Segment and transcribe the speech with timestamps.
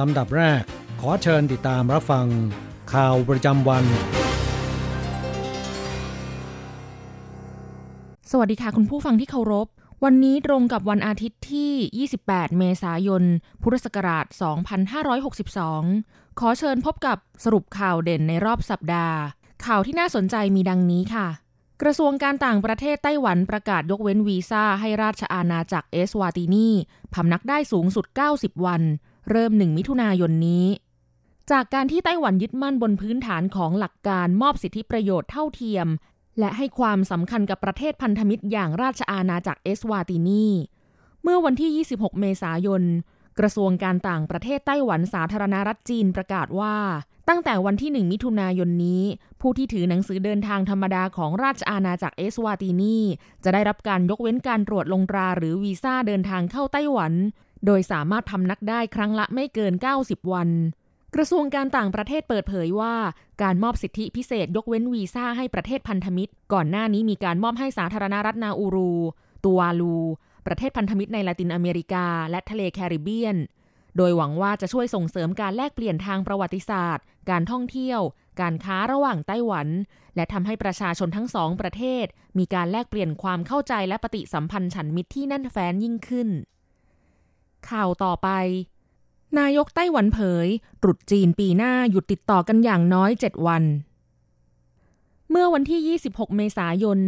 [0.00, 0.62] ลำดับแรก
[1.00, 2.26] ขอเชิญติดตามรับฟัง
[2.92, 3.84] ข่าวประจำวัน
[8.30, 9.66] สวัสดีค่ะคุณผู้ฟังที่เคารพ
[10.04, 13.22] วันนี้ตรงกับวันอาทิตย์ที่ 28 เมษายน
[13.62, 14.26] พุทธศักราช
[15.52, 19.18] 2562 ขอเชิญพบกับสรุปข่าวเด่นในรอบสัปดาห์
[19.66, 21.28] ข่าวที่น่าสนใจมีดังนี้ค่ะ
[21.82, 26.68] กระทรวงการต่างประเทศไต้หวันประกาศยกเว้นวีซ่าให้ราชอาณาจักรเอสวาตินี
[27.14, 28.82] พำนักได้สูงสุด 90 วัน
[29.30, 30.66] เริ่ม 1 มิถุนายนนี้
[31.50, 35.86] จากการที่ไต้หวันยึดมั่นบนพื้นฐานของหลักการมอบสิทธิประโยชน์เท่าเทียม
[36.38, 40.46] และให้ความสำคัญกับประเทศพันธมิตรอย่างราชอาณาจักรเอสวาตินี
[41.22, 42.82] เมื่อวันที่ 26 เมษายน
[43.38, 46.76] กระทรวงการต่างประเทศไต้หวันสาธารณรัฐจีนประกาศว่า
[47.28, 49.02] ตั้งแต่วันที่ 1 มิถุนายนนี้
[49.40, 52.98] ผู้ที่ถือหนังสือเดินทางธรรมดาของราชอาณาจักรเอสวาตินี
[53.44, 57.12] จะได้รับการยกเว้นการตรวจลงตราหรือวีซ่าเดินทางเข้าไต้หวัน
[57.66, 59.72] โดยสามารถพำนักได้ครั้งละไม่เกิน
[60.02, 60.48] 90 วัน
[61.14, 62.94] กระทรวงการต่างประเทศเปิดเผยว่า
[63.42, 68.92] การมอบสิทธิพิเศษยกเว้นวีซ่าให้ประเทศพันธมิตร ก่อนหน้านี้มีการมอบให้สาธารณรัฐนาอูรู
[69.44, 69.98] ตูวาลู
[70.46, 73.36] ประเทศพันธมิตรในละตินอเมริกา และทะเลแคริบเบียน
[73.96, 78.00] โดยหวังว่าจะช่วยส่งเสริมการแลกเปลี่ยนทางประวัติศาสตร์ การท่องเที่ยว
[78.40, 79.68] การค้าระหว่างไต้หวัน
[80.16, 82.06] และทำให้ประชาชนทั้งสองประเทศ
[82.38, 86.28] มีการแลกเปลี่ยนความเข้าใจและปฏิสัมพันธ์ฉันมิตรที่แน่นแฟ้นยิ่งขึ้น
[87.68, 88.28] ข่าวต่อไป
[89.38, 90.48] นายกไต้หวันเผย
[90.82, 93.64] ตรุษจีนปีหน้าหยุดติดต่อกันอย่างน้อย 7 วัน
[95.30, 96.98] เมื่อวันที่ 26 เมษายน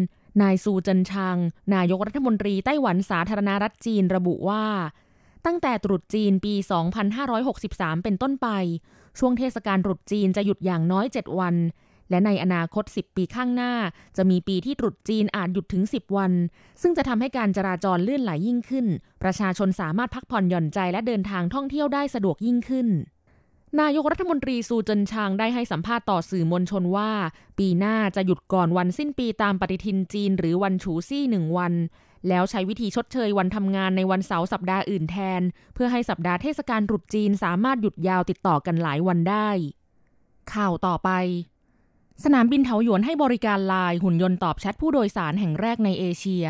[0.43, 1.37] นายซูเจินชาง
[1.75, 4.65] นายกรัฐมนตรีไต้หวันสาธารณรัฐจีนระบุว่า
[5.47, 6.55] ตั้งแต่ตรุษจีนปี
[7.29, 8.49] 2563 เป็นต้นไป
[9.19, 11.55] ช่วงเทศกาลตรุษจีนจะหยุดอย่างน้อย 7 วัน
[12.13, 13.73] และในอนาคต 10 ปีข้างหน้า
[14.17, 16.33] จะมีปีที่ตรุษจีนอาจหยุดถึง 10 วัน
[16.83, 18.87] ซึ่งจะทำให้การจราจรเลื่อนไหลยิ่งขึ้น
[19.23, 22.89] ประชาชนสามารถพักผ่อนหย่อนใจและเดินทางท่องเที่ยวได้สะดวกยิ่งขึ้น
[23.81, 27.11] นายกรัฐมนตรีซูเจินชางได้ให้สัมภาษณ์ต่อสื่อมวลชนว่า
[27.59, 31.73] ปีหน้าจะหยุดก่อนวันสิ้นปีตามปฏิทินจีนหรือวันฉูซี่หนึ่งวัน
[32.29, 35.43] แล้วใช้วิธีชดเชยวันทำงานในวันเสาร์สัปดาห์อื่นแทน
[35.75, 39.49] เพื่อให้สัปดาห์เทศกาลตรุษจีนสามารถหยุดยาวติดต่อกันหลายวันได้
[40.55, 41.11] ข่าวต่อไป
[42.25, 46.47] สนามบินเถาหยวนให้บริการไลน์หุ่นยนต์ตอบแชทผู้โดยสารแห่งแรกในเอเชีย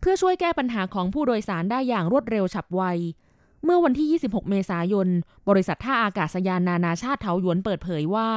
[0.00, 2.82] เพื่อช่วยแก้ปัญหาของผู้โดยสารได้อย่างรวดเร็วฉับไว
[3.64, 5.08] เมื่อวันที่ 26 เมษายน
[5.48, 8.30] บริษัทท่าอากาศยานนานาชาติเถาหยวนเปิดเผยว่า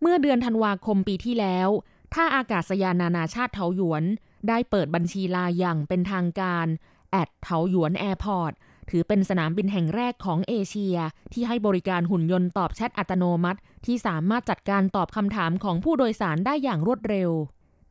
[0.00, 1.68] เมื่อเดือนธันวาคมปีที่แล้ว
[2.14, 4.04] ท่าอากาศยานนานาชาติเถาหยวน
[4.48, 6.66] ได้เปิดบัญชีลายอย่างเป็นทางการ
[7.10, 8.52] แอดเถาหยวนแอร์พอร์ต
[8.90, 10.96] ถือเป็นสนามบินแห่งแรกของเอเชีย
[11.32, 17.30] ที่ให้บริการหุ่นยนต์ตอบแชทอัตโนมัติ ที่สามารถจัดการตอบคำถามของผู้โดยสารได้อย่างรวดเร็ว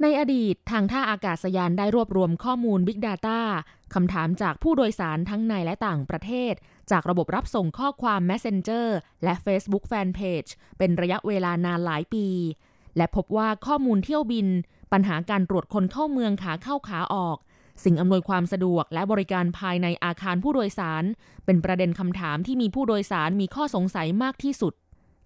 [0.02, 3.40] ในอดีตทางท่าอากาศยานได้รวบรวมข้อมูล Big Data
[3.94, 6.54] คำถามจากผู้โดยสารทั้งในและต่างประเทศ
[6.92, 8.88] จากระบบรับส่งข้อความ Messenger
[9.24, 12.28] และ Facebook Fanpage เป็นระยะเวลานานหลายปี
[12.98, 14.48] และพบว่าข้อมูลเที่ยวบิน
[14.92, 17.38] ปัญหาการตรวจคนเข้าเมืองขาเข้าขาออก
[17.84, 21.03] สิ่งอำนวยความสะดวกและบริการภายในอาคารผู้โดยสาร
[21.46, 24.74] เป็นประเด็นคำถามที่มีผู้โดยสารมีข้อสงสัยมากที่สุด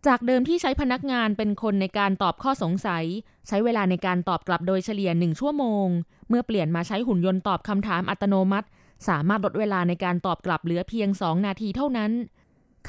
[0.08, 3.06] จากเดิมที่ใช้พนักงานเป็นคนในการตอบข้อสงสัย
[3.48, 5.88] ใช้เวลาในการตอบกลับโดยเฉลี่ยหนึ่งชั่วโมง
[6.30, 8.68] เมื่อเปลี่ยนมาใช้หุ่นยนต์ตอบคำถามอัตโนมัติ
[9.08, 12.12] สามารถลดเวลาในการตอบกลับเหลือเพียง 2 นาทีเท่านั้น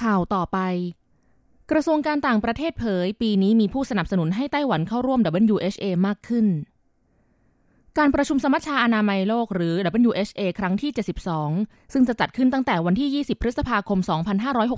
[0.03, 0.59] ข่าวต่อไป
[1.71, 5.21] กระทรวงการต่างประเทศเผย ปีนี้มีผู้สนับสนุนให้ไต้หวันเข้าร่วม
[5.55, 6.47] WHA มากขึ้น
[7.99, 9.75] การประชุมสมัชชาอนามัยโลกหรือ
[10.09, 10.91] WHA ครั้งที่
[11.43, 13.99] 72 ซึ่งจะจัดขึ้นตั้งแต่วันที่ 20 พฤษภาคม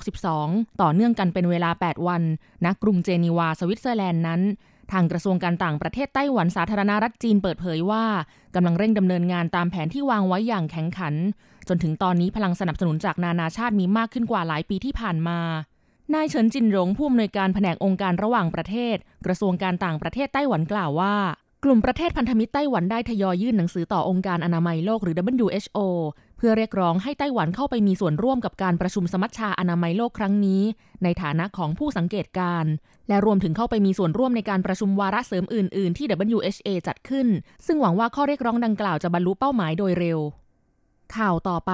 [0.00, 2.22] 2562 ต่อเนื่องกันเป็นเวลา 8 วัน
[2.64, 4.40] ณกรุงเจนีวา สวิตเซอร์แลนด์นั้น
[4.92, 8.04] ทางกระทรวงการต่างประเทศไต้หวันสาธารณรัฐจีนเปิดเผยว่า
[8.54, 11.14] กำลังเร่งดำเนินงานตามแผนที่วางไว้อย่างแข็งขัน
[11.68, 15.38] จนถึงตอนนี้พลังสนับสนุนจากนานาชาติมีมากขึ้นกว่าหลายปีที่ผ่านมา
[16.14, 21.14] นายเฉินจินหลงผู้อำนวยการแผนกองค์การระหว่างประเทศ กระทรวงการต่างประเทศไต้หวันกล่าวว่า
[21.64, 25.78] กลุ่มประเทศพันธมิตรไต้หวันได้ทยอยยื่นหนังสือต่อองค์การอนามัยโลกหรือ WHO
[26.36, 30.62] เพื่อเรียกร้องให้ไต้หวันเข้าไปมีส่วนร่วมกับการประชุมสมัชชาอนามัยโลกครั้งนี้
[31.02, 32.64] ในฐานะของผู้สังเกตการ
[33.08, 36.06] และรวมถึงเข้าไปมีส่วนร่วมในการประชุมวาระเสริมอื่น ๆ ที่
[36.36, 37.26] WHA จัดขึ้น
[37.66, 40.18] ซึ่งหวังว่าข้อเรียกร้องดังกล่าวจะบรรลุเป้าหมายโดยเร็ว
[41.16, 41.72] ข่าวต่อไป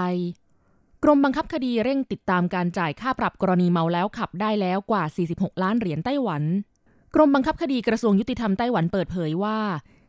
[1.05, 5.05] กรมบังคับคดีเร่งติดตามการจ่ายค่าปรับกรณีเมาแล้วขับได้แล้วกว่า
[5.35, 6.43] 46 ล้านเหรียญไต้หวัน
[7.15, 9.59] กรมบังคับคดีกระทรวงยุติธรรมไต้หวันเปิดเผยว่า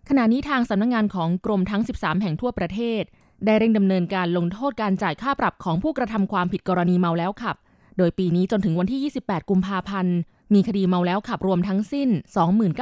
[0.10, 3.04] ขณะนี้ทางสำนักงงานของกรมทั้ง 13 แห่งทั่วประเทศ
[3.46, 7.56] ได้เร่งดำเนินการลงโทษการจ่ายค่าปรับของผู้กระทำความผิดกรณีเมาแล้วขับ
[7.98, 10.16] โดยปีนี้จนถึงวันที่ 28 กุมภาพันธ์
[10.54, 12.10] มีคดีเมาแล้วขับรวมทั้งสิ้น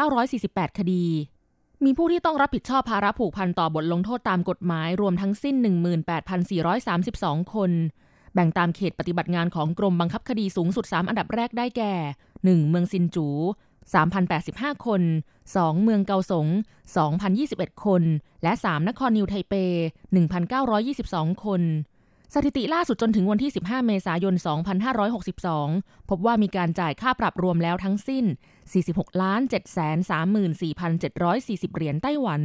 [0.03, 1.05] 2948 คดี
[1.83, 5.55] มีผู้ที่ต้องรับผิดชอบภาระผูกพันต่อบทลงโทษตามกฎหมายรวมทั้งสิ้น
[6.75, 7.71] 18,432 คน
[8.33, 11.93] แบ่งตามเขตปฏิบัติงานของกรมบังคับคดีสูงสุด 3 อันดับแรกได้แก่
[12.33, 12.69] 1.
[12.69, 13.27] เมืองซินจู
[13.93, 15.01] 3,085 คน
[15.47, 15.83] 2.
[15.83, 16.47] เมืองเกาสง
[17.15, 18.03] 2,021 คน
[18.43, 18.87] และ 3.
[18.89, 19.53] นครนิวไทเป
[20.69, 21.61] 1,922 คน
[22.33, 24.35] สถิติล่าสุดจนถึงวันที่ 15 เมษายน
[25.41, 28.25] 2562 พบว่ามีการจ่ายค่าปรับรวมแล้วทั้งสิ้น
[28.73, 29.41] 46ล้าน
[30.57, 32.41] 734,740 เหรียญไต้หวัน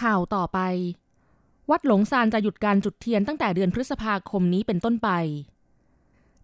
[0.00, 0.58] ข่าวต่อไป
[1.70, 5.10] วัดหลงซานจะหยุดการจุดเทียนตั้งแต่เดือนพฤษภาคมนี้เป็นต้นไป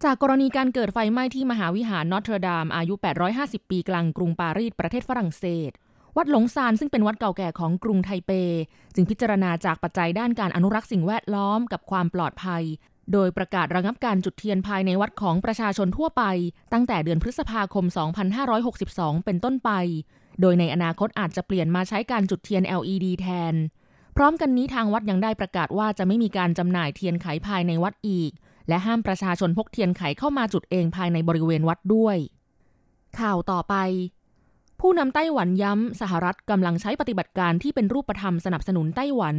[0.04, 2.94] จากกรณีการเกิดไฟไหม้ที่มหาวิหารนอตเทอร์ดามอายุ
[3.32, 5.70] 850 ปีกลางกรุงปารีสประเทศฝรั่งเศส
[6.16, 8.30] วัดหลงซานซึ่งเป็นวัดเก่าแก่ของกรุงไทเป
[8.94, 12.62] จึงพิจารณาจากปัจจัยด้านการอนุรักษ์สิ่งแวดล้อมกับความปลอดภัย
[13.12, 16.22] โดยประกาศระงับการจุดเทียนภายในวัดของประชาชนทั่วไป
[16.72, 17.84] ตั้งแต่เดือนพฤษภาคม
[18.56, 19.70] 2562 เป็นต้นไป
[20.40, 23.54] โดยในอนาคตอาจจะเปลี่ยนมาใช้การจุดเทียน LED แทน
[24.16, 28.32] พร้อมกันนี้ทางวัดยังได้ประกาศว่าจะไม่มีการจำหน่ายเทียนไขภายในวัดอีก
[28.68, 32.16] และห้ามประชาชนพกเทียนไขเข้ามาจุดเองภายในบริเวณวัดด้วย
[33.18, 33.74] ข่าวต่อไป
[34.80, 39.36] ผู้นำไต้หวันย้ำสหรัฐกำลังใช้ปฏิบัติการที่เป็นรูปธรรมสนับสนุนไต้หวัน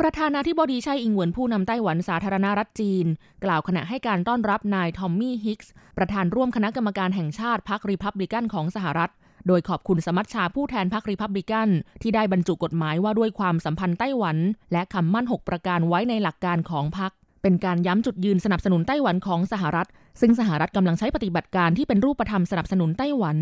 [0.00, 3.06] ประธานาธิบดีไช่อิงเหวินผู้นำไต้หวันสาธารณรัฐจีน
[3.44, 9.10] กล่าวขณะให้การต้อนรับนายทอมมี่ฮิกส์ประธานร่วมคณะกรรมการแห่งชาติพรรครีพับลิกันของสหรัฐ
[9.46, 11.68] โดยขอบคุณสมัชชาผู้แทนพรรครีพับลิกัน
[12.02, 14.36] ที่ได้บรรจุกฎหมายว่าด้วยความสัมพันธ์ไต้หวัน
[14.72, 19.88] และคำมั่น 6 ประการไว้ในหลักการของพรรค เป็นการย้ำจุดยืนสนับสนุนไต้หวันของสหรัฐ
[20.20, 23.38] ซึ่งสหรัฐกำลังใช้ปฏิบัติการที่เป็นรูปธรรมสนับสนุนไต้หวัน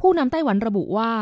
[0.00, 1.12] ผู้นำไต้หวันระบุว่า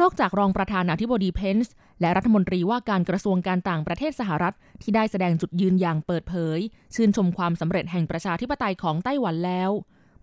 [0.00, 6.58] นอกจากรองประธานาธิบดีเพนส์และรัฐมนตรีว่าการกระทรวงการต่างประเทศสหรัฐ ที่ได้แสดงจุดยืนอย่างเปิดเผย
[6.94, 9.70] ชื่นชมความสำเร็จแห่งประชาธิปไตยของไต้หวันแล้ว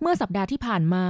[0.02, 1.06] เมื่อสัปดาห์ที่ผ่านมา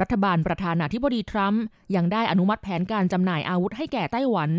[0.00, 1.62] รัฐบาลประธานาธิบดีทรัมป์
[1.96, 4.50] ยังได้อนุมัติแผนการจำหน่ายอาวุธให้แก่ไต้หวัน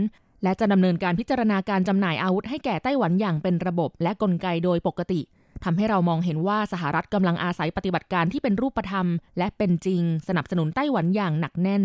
[0.48, 5.22] และจะดำเนินการพิจารณาการจำหน่ายอาวุธให้แก่ไต้หวันอย่างเป็นระบบและกลไกโดยปกติ
[5.64, 9.08] ทำให้เรามองเห็นว่าสหรัฐกำลังอาศัยปฏิบัติการที่เป็นรูปธรรม
[9.38, 11.84] และเป็นจริง สนับสนุนไต้หวันอย่างหนักแน่น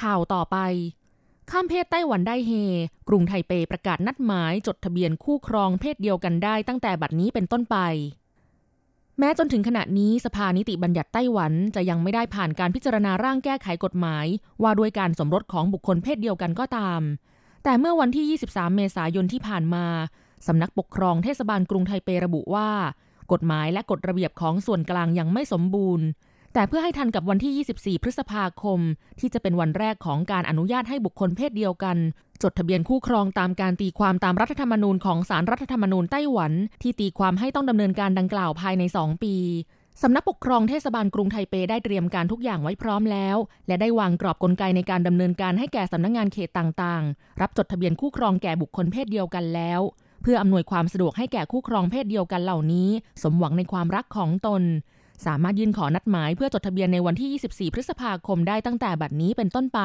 [0.00, 0.56] ข่าวต่อไป
[1.50, 2.52] ข้ามเพศไต้หวันได้เฮ
[3.08, 7.76] กรุงไทเปประกาศนัดหมาย จดทะเบียนคู่ครองเพศเดียวกันได้ตั้งแต่บัดนี้เป็นต้นไป
[9.18, 14.26] แม้จนถึงขณะนี้สภานิติบัญญัติไต้หวันจะยังไม่ได้ผ่านการพิจารณาร่างแก้ไขกฎหมาย
[14.62, 17.00] ว่าด้วยการสมรสของบุคคลเพศเดียวกันก็ตาม
[17.64, 19.86] แต่เมื่อวันที่ 23 เมษายนที่ผ่านมา
[20.46, 22.70] สำนักปกครองเทศบาลกรุงไทเประบุว่า
[23.32, 26.06] กฎหมายและกฎระเบียบของส่วนกลางยังไม่สมบูรณ์
[26.54, 28.80] แต่เพื่อให้ทันกับวันที่ 24 พฤษภาคม
[29.20, 31.96] ที่จะเป็นวันแรกของการอนุญาตให้บุคคลเพศเดียวกัน
[32.42, 39.36] จดทะเบียนคู่ครองตามการตีความตามรัฐธรรมนูญของสารรัฐธรรมนูญไต้หวัน ที่ตีความให้ต้องดำเนินการดังกล่าวภายใน 2 ปี
[40.02, 43.36] สำนักปกครองเทศบาลกรุงไทเปได้เตรียมการทุกอย่างไว้พร้อมแล้ว
[43.66, 49.80] และได้วางกรอบกลไกในการดำเนินการให้แก่สำนักงงานเขตต่างๆ รับจดทะเบียนคู่ครองแก่บุคคลเพศเดียวกันแล้ว
[50.22, 52.88] เพื่ออำนวยความสะดวกให้แก่คู่ครองเพศเดียวกันเหล่านี้
[53.22, 54.62] สมหวังในความรักของตน
[55.26, 59.80] สามารถยื่นขอนัดหมายเพื่อจดทะเบียนในวันที่ 24 พฤษภาคมได้ตั้งแต่บัดนี้เป็นต้นไป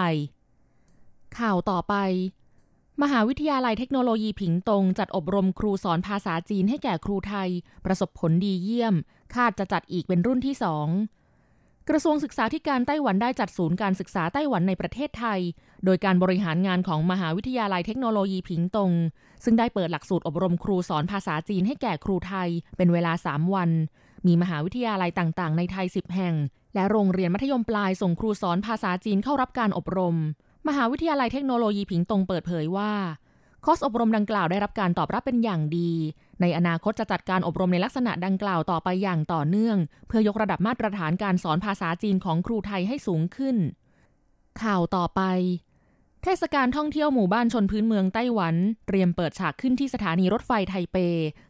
[1.37, 1.95] ข่าวต่อไป
[3.03, 7.49] มหาวิทยาลัยเทคโนโลยีผิงตง จัดอบรมครูสอนภาษาจีนให้แก่ครูไทย
[7.85, 8.95] ประสบผลดีเยี่ยม
[9.33, 10.87] คาดจะจัดอีกเป็นรุ่นที่สอง
[11.89, 15.39] กระทรวงศึกษาธิการไต้หวันได้จัดศูนย์การศึกษาไต้หวันในประเทศไทย
[15.85, 18.91] โดยการบริหารงานของมหาวิทยาลัยเทคโนโลยีผิงตง
[19.43, 23.69] ซึ่งได้เปิดหลักสูตรอบรมครูสอนภาษาจีนให้แก่ครูไทย เป็นเวลา 3 วัน
[24.25, 26.35] มีมหาวิทยาลัยต่างๆ ในไทย 10 แห่ง
[26.75, 30.15] และโรงเรียนมัธยมปลายส่งครูสอนภาษาจีนเข้ารับการอบรม
[30.67, 32.93] มหาวิทยาลัยเทคโนโลยีผิงตงเปิดเผยว่า
[33.65, 35.91] คอร์สอบรมดังกล่าวได้รับการตอบรับเป็นอย่างดี
[36.41, 43.57] ในอนาคตจะจัดการอบรมในลักษณะดังกล่าวต่อไปอย่างต่อเนื่อง เพื่อยกระดับมาตรฐานการสอนภาษาจีนของครูไทยให้สูงขึ้น
[44.63, 45.21] ข่าวต่อไป
[46.23, 48.55] เทศกาลท่องเที่ยวหมู่บ้านชนพื้นเมืองไต้หวัน
[48.87, 50.97] เตรียมเปิดฉากขึ้นที่สถานีรถไฟไทเป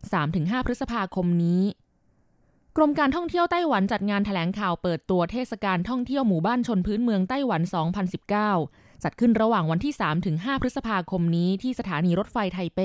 [0.07, 1.61] 3-5 พฤษภาคมนี้
[2.79, 7.61] กรมการท่องเที่ยวไต้หวันจัดงานถแถลงข่าวเปิดตัวเทศกาลท่องเที่ยวหมู่บ้านชนพื้นเมืองไต้หวัน
[8.51, 9.93] 2019 จัดขึ้นระหว่างวันที่
[10.27, 12.79] 3-5 พฤษภาคมนี้ที่สถานีรถไฟไทเป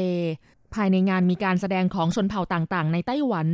[0.74, 3.48] ภายในงานมีการแสดงของชนเผ่าต่างๆ ในไต้หวัน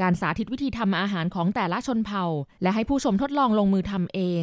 [0.00, 2.24] การสาธิตวิธีทำอาหารของแต่ละชนเผ่า
[2.62, 4.42] และให้ผู้ชมทดลองลงมือทำเอง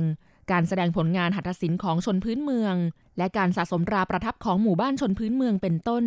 [0.51, 2.75] การแสดงผลงานหัตถศิลป์ของชนพื้นเมือง
[3.17, 6.05] และการสะสมราประทับของหมู่บ้านชนพื้นเมืองเป็นต้น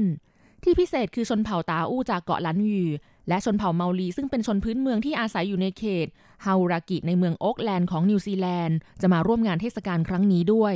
[0.63, 2.85] ที่พิเศษคือชนเผ่าตาอู้จากเกาะลันยู
[3.29, 6.07] และชนเผ่าเมาลีซึ่งเป็นชนพื้นเมืองที่อาศัยอยู่ในเขต
[6.45, 10.75] ฮาวรากิในเมืองโอ๊กแลนด์ของนิวซีแลนด์จะมาร่วมงานเทศกาลครั้งนี้ด้วย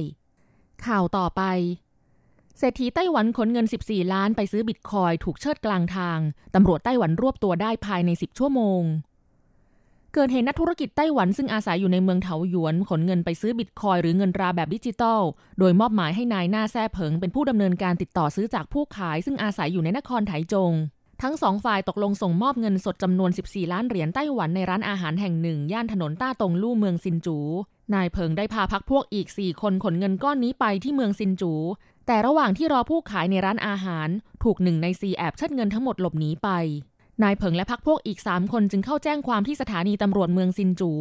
[0.87, 1.43] ข่าวต่อไป
[2.59, 6.19] เศรษฐีไต้หวันขนเงิน 14 ล้านไปซื้อบิตคอยถูกเชิดกลางทาง
[6.55, 8.83] ตำรวจไต้หวันรวบตัวได้ภายใน 10 ชั่วโมง
[10.15, 15.21] เกิดเหตุนักธุรกิจไต้หวันซึ่งอาศัยอยู่ในเมืองเถาหยวน ขนเงินไปซื้อบิตคอยหรือเงินราแบบดิจิตอล
[15.59, 20.73] โดยมอบหมายให้นายหน้าแซ่เผิงเป็นผู้ดำเนินการติดต่อซื้อจากผู้ขาย ซึ่งอาศัยอยู่ในนครไถจง
[21.23, 27.39] ทั้งสองฝ่ายตกลงส่งมอบเงินสดจำนวน 14 ล้านเหรียญไต้หวันในร้านอาหารแห่งหนึ่ง ย่านถนนต้าตงลู่เมืองซินจู
[27.95, 31.53] นายเพิงได้พาพักพวกอีก 4 คนขนเงินก้อนนี้ไปที่เมืองซินจู
[32.07, 34.09] แต่ระหว่างที่รอผู้ขายในร้านอาหาร
[34.43, 36.49] ถูกหนึ่งในสีแอบเชิดเงินทั้งหมดหลบหนีไป
[37.23, 40.93] นายเผิงและพักพวกอีก 3 คนจึงเข้าแจ้งความที่สถานีตำรวจเมืองซินจู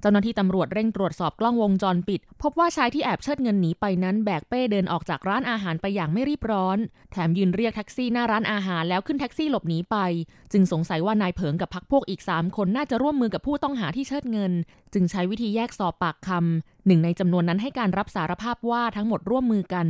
[0.00, 6.78] เจ้าหน้าที่ตำรวจเร่งตรวจสอบกล้องวงจรปิด พบว่าชายที่แอบเชิดเงินหนีไปนั้นแบกเป้เดินออกจากร้านอาหารไปอย่างไม่รีบร้อน
[7.12, 9.96] แถมยืนเรียกแท็กซี่หน้าร้านอาหารแล้วขึ้นแท็กซี่หลบหนีไป
[10.52, 14.52] จึงสงสัยว่านายเผิงกับพักพวกอีก 3 คนน่าจะร่วมมือกับผู้ต้องหาที่เชิดเงิน
[14.94, 19.86] จึงใช้วิธีแยกสอบปากคำหนึ่งในจำนวนนั้นให้การรับสารภาพว่าทั้งหมดร่วมมือกัน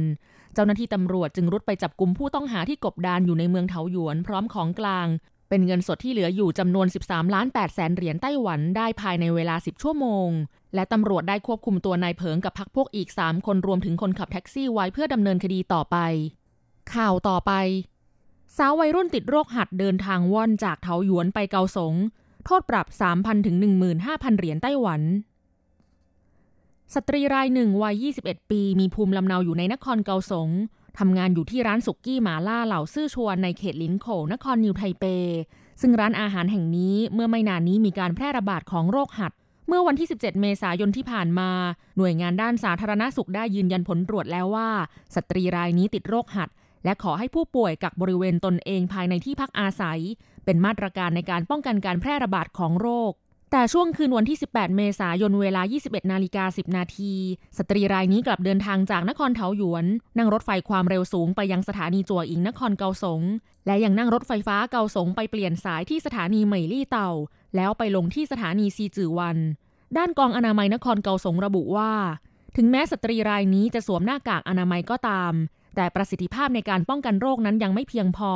[0.55, 5.09] เจ้าหน้าที่ตำรวจจึงรุดไปจับกลุ่มผู้ต้องหาที่กบดานอยู่ในเมืองเถาหยวนพร้อมของกลาง
[5.51, 10.29] เป็นเงินสดที่เหลืออยู่จำนวน 13 ล้าน8แสนเหรียญไต้หวันได้ภายในเวลา 10 ชั่วโมง
[10.75, 15.97] และตำรวจได้ควบคุมตัวนายเผิงกับพักพวกอีก 3 คนรวมถึงคนขับแท็กซี่ไว้เพื่อดำเนินคดีต่อไป
[16.95, 17.53] ข่าวต่อไป
[18.57, 21.95] สาววัยรุ่นติดโรคหัดเดินทางว่อนจากเทาหยวนไปเกาสง
[22.45, 23.57] โทษปรับ 3,000ถึง
[23.99, 25.03] 15,000 เหรียญไต้หวัน
[26.95, 30.49] สตรีรายหนึ่งวัย 21 ปี มีภูมิลำเนาอยู่ในนครเกาสง
[30.99, 35.05] ทำงานอยู่ที่ร้านสุกี้หมาล่าเหล่าซื่อชวนในเขตลินโขนครนิวไทเป
[35.81, 39.33] ซึ่งร้านอาหารแห่งนี้เมื่อไม่นานนี้มีการแพร่ระบาดของโรคหัด
[39.69, 41.51] เมื่อวันที่ 17 เมษายนที่ผ่านมา
[41.97, 44.71] หน่วยงานด้านสาธารณสุขได้ยืนยันผลตรวจแล้วว่า
[45.15, 46.49] สตรีรายนี้ติดโรคหัด
[46.85, 50.01] และขอให้ผู้ป่วยกักบริเวณตนเองภายในที่พักอาศัย
[50.45, 53.13] เป็นมาตรการในการป้องกันการแพร่ระบาดของโรค
[53.53, 57.13] แต่ช่วงคืนวันที่ 18 เมษายนเวลา 21 นาฬิกา 10 นาที
[57.59, 59.85] สตรีรายนี้กลับเดินทางจากนครเทาหยวน
[60.19, 63.23] นั่งรถไฟความเร็วสูงไปยังสถานีจัวอิงนครเกาสง
[63.67, 67.11] และยังนั่งรถไฟฟ้าเกาสงไปเปลี่ยนสายที่สถานีเหมยลี่เต่า
[67.57, 69.37] แล้วไปลงที่สถานีซีจือวัน
[69.97, 71.93] ด้านกองอนามัยนครเกาสงระบุว่า
[72.57, 75.33] ถึงแม้สตรีรายนี้จะสวมหน้ากากอนามัยก็ตาม
[75.77, 78.33] แต่ประสิทธิภาพในการป้องกันโรคนั้นยังไม่เพียงพอ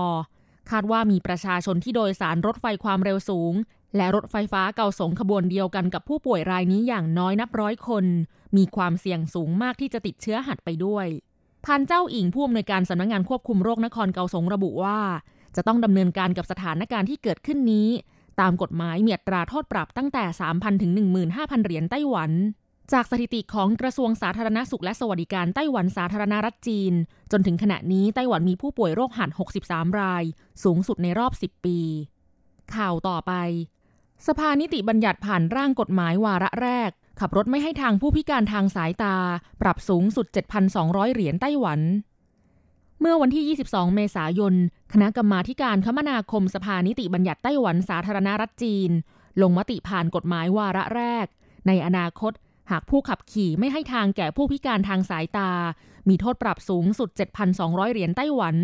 [0.70, 3.54] คาดว่ามีประชาชนที่โดยสารรถไฟความเร็วสูง
[3.96, 8.04] และรถไฟฟ้าเก่าสงขบวนเดียวกันกับผู้ป่วยรายนี้อย่างน้อยนับร้อยคน
[8.56, 11.06] มีความเสี่ยงสูงมากที่จะติดเชื้อหัดไปด้วย
[11.64, 14.98] พันเจ้าอิงผู้อำนวยการสำนักงงานควบคุมโรคนครเกาสงระบุว่า
[15.56, 17.88] จะต้องดำเนินการกับสถานการณ์ที่เกิดขึ้นนี้
[18.40, 20.24] ตามกฎหมายมีอัตราโทษปรับตั้งแต่
[20.54, 20.92] 3,000 ถึง
[21.28, 22.30] 15,000 เหรียญไต้หวัน
[22.92, 26.92] จากสถิติของกระทรวงสาธารณสุขและสวัสดิการไต้หวันสาธารณรัฐจีน
[27.32, 29.30] จนถึงขณะนี้ไต้หวันมีผู้ป่วยโรคหัด
[29.64, 30.24] 63 ราย
[30.64, 31.78] สูงสุดในรอบ 10 ปี
[32.74, 33.32] ข่าวต่อไป
[34.26, 36.90] สภานิติบัญญัติผ่านร่างกฎหมายวาระแรก
[37.20, 39.16] ขับรถไม่ให้ทางผู้พิการทางสายตา
[39.60, 40.26] ปรับสูงสุด
[40.70, 41.80] 7,200 เหรียญไต้หวัน
[43.00, 44.54] เมื่อวันที่ 22 เมษายน
[44.92, 48.90] คณะกรรมาการคมนาคมสภานิติบัญญัติไต้หวันสาธารณรัฐจีน
[49.42, 51.26] ลงมติผ่านกฎหมายวาระแรก
[51.66, 52.32] ในอนาคต
[52.70, 55.50] หากผู้ขับขี่ไม่ให้ทางแก่ผู้พิการทางสายตา
[56.08, 57.08] มีโทษปรับสูงสุด
[57.50, 58.56] 7,200 เหรียญไต้หวัน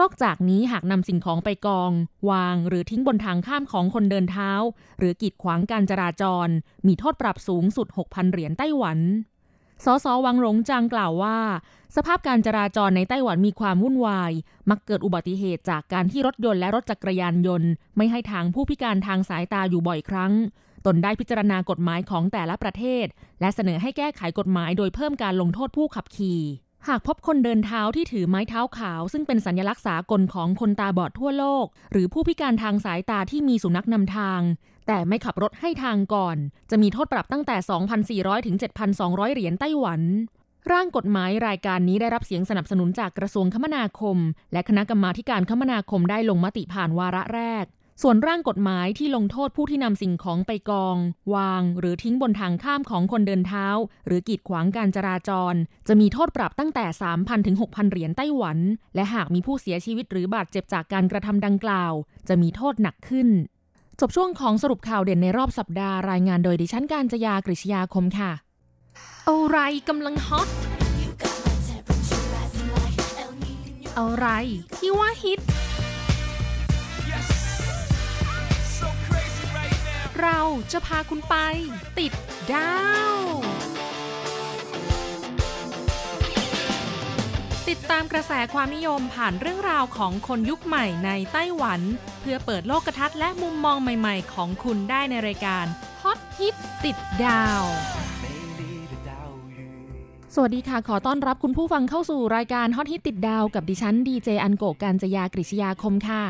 [0.00, 1.90] นอกจากนี้หากนำสิ่งของไปกอง
[2.30, 4.52] วาง หรือทิ้งบนทางข้ามของคนเดินเท้า
[4.98, 6.48] หรือกีดขวางการจราจร
[6.86, 8.98] มีโทษปรับสูงสุด 6,000 เหรียญไต้หวัน
[9.84, 11.38] สสวังหลงจางกล่าวว่า
[11.96, 14.32] สภาพการจราจรในไต้หวันมีความวุ่นวาย
[14.70, 20.32] มักเกิดอุบัติเหตุจากการที่รถยนต์และรถจักรยานยนต์ ไม่ให้ทางผู้พิการทางสายตาอยู่บ่อยครั้ง
[20.86, 23.06] ตนได้พิจารณากฎหมายของแต่ละประเทศ
[23.40, 26.40] และเสนอให้แก้ไขกฎหมายโดยเพิ่มการลงโทษผู้ขับขี่
[26.88, 34.40] หากพบคนเดินเท้าที่ถือไม้เท้าขาว ซึ่งเป็นสัญลักษณ์สากลของคนตาบอดทั่วโลก หรือผู้พิการทางสายตาที่มีสุนัขนำทาง
[34.86, 36.36] แต่ไม่ขับรถให้ทางก่อน
[36.70, 37.56] จะมีโทษปรับตั้งแต่
[38.22, 38.56] 2,400 ถึง
[38.94, 40.00] 7,200 เหรียญไต้หวัน
[40.72, 44.18] ร่างกฎหมายรายการนี้ได้รับเสียงสนับสนุนจากกระทรวงคมนาคม
[44.52, 47.64] และคณะกรรมาการคมนาคมได้ลงมติผ่านวาระแรก
[48.02, 50.96] ส่วนร่างกฎหมายที่ลงโทษผู้ที่นำสิ่งของไปกอง
[51.34, 53.66] วาง หรือทิ้งบนทางข้ามของคนเดินเท้า
[54.06, 55.54] หรือกีดขวางการจราจร
[55.88, 56.84] จะมีโทษปรับตั้งแต่
[57.16, 58.58] 3,000 ถึง 6,000 เหรียญไต้หวัน
[58.94, 61.92] และหากมีผู้เสียชีวิตหรือบาดเจ็บจากการกระทำดังกล่าว
[62.28, 63.28] จะมีโทษหนักขึ้น
[64.00, 68.32] จบช่วงของสรุปข่าวเด่นในรอบสัปดาห์รายงานโดยดิฉันการจยากริชยาคมค่ะ
[69.28, 69.58] อะไร
[69.88, 70.48] กำลังฮอต
[73.98, 74.26] อะไร
[74.76, 75.40] ที่ว่าฮิต
[80.24, 81.36] เราจะพาคุณไป
[81.98, 82.12] ติด
[82.52, 82.74] ดา
[83.14, 83.16] ว
[87.68, 91.80] ติดตามกระแสความนิยมผ่านเรื่องราวของคนยุคใหม่ในไต้หวัน
[92.20, 95.66] เพื่อเปิดโลกทัศน์และมุมมองใหม่ๆ ของคุณได้ในรายการ
[96.02, 96.54] ฮอตฮิต
[96.84, 97.62] ติดดาว
[100.34, 106.24] สวัสดีค่ะ ขอต้อนรับคุณผู้ฟังเข้าสู่รายการฮอตฮิตติดดาวกับดิฉันดีเจอันโกการจยากริชยาคมค่ะ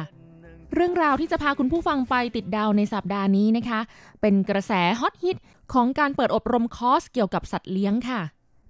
[0.74, 3.80] เรื่องราวที่จะพาคุณผู้ฟังไปติดดาวในสัปดาห์นี้นะคะ
[4.20, 5.38] เป็นกระแสฮอตฮิต
[5.72, 8.20] ของการเปิดอบรมคอร์สเกี่ยวกับสัตว์เลี้ยงค่ะ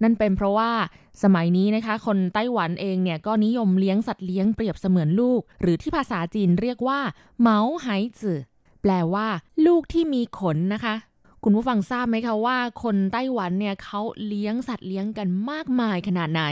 [0.03, 0.71] นั่นเป็นเพราะว่า
[1.23, 6.99] สมัยนี้นะคะ คนไต้หวันเองเนี่ยก็นิยมเลี้ยงสัตว์เลี้ยงเปรียบเสมือนลูก หรือที่ภาษาจีนเรียกว่า
[7.39, 7.87] เหมาไห
[8.19, 8.39] จื่อ
[8.81, 9.27] แปลว่า
[9.65, 10.95] ลูกที่มีขนนะคะ
[11.43, 16.43] คุณผู้ฟังทราบไหมคะว่า คนไต้หวันเนี่ยเขาเลี้ยงสัตว์เลี้ยงกันมากมายขนาดไหน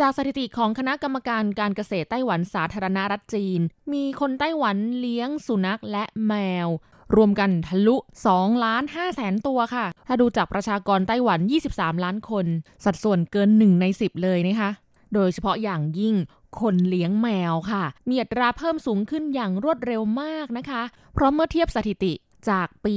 [0.00, 3.60] จากสถิติของคณะกรรมการการเกษตรไต้หวันสาธารณรัฐจีน
[3.92, 6.32] มีคนไต้หวันเลี้ยงสุนัขและแม
[6.66, 6.68] ว
[7.16, 7.96] รวมกันทะลุ
[8.30, 11.40] 2ล้าน5แสนตัวค่ะ ถ้าดูจากประชากรไต้หวัน
[11.72, 12.46] 23 ล้านคน
[12.84, 14.70] สัดส่วนเกิน 1 ใน 10 เลยนะคะ
[15.14, 16.14] โดยเฉพาะอย่างยิ่ง
[16.60, 20.82] คนเลี้ยงแมวค่ะ มีอัตราเพิ่มสูงขึ้นอย่างรวดเร็วมากนะคะ
[21.14, 22.12] เพราะเมื่อเทียบสถิติ
[22.50, 22.96] จากปี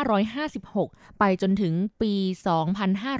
[0.00, 2.14] 2556 ไปจนถึงปี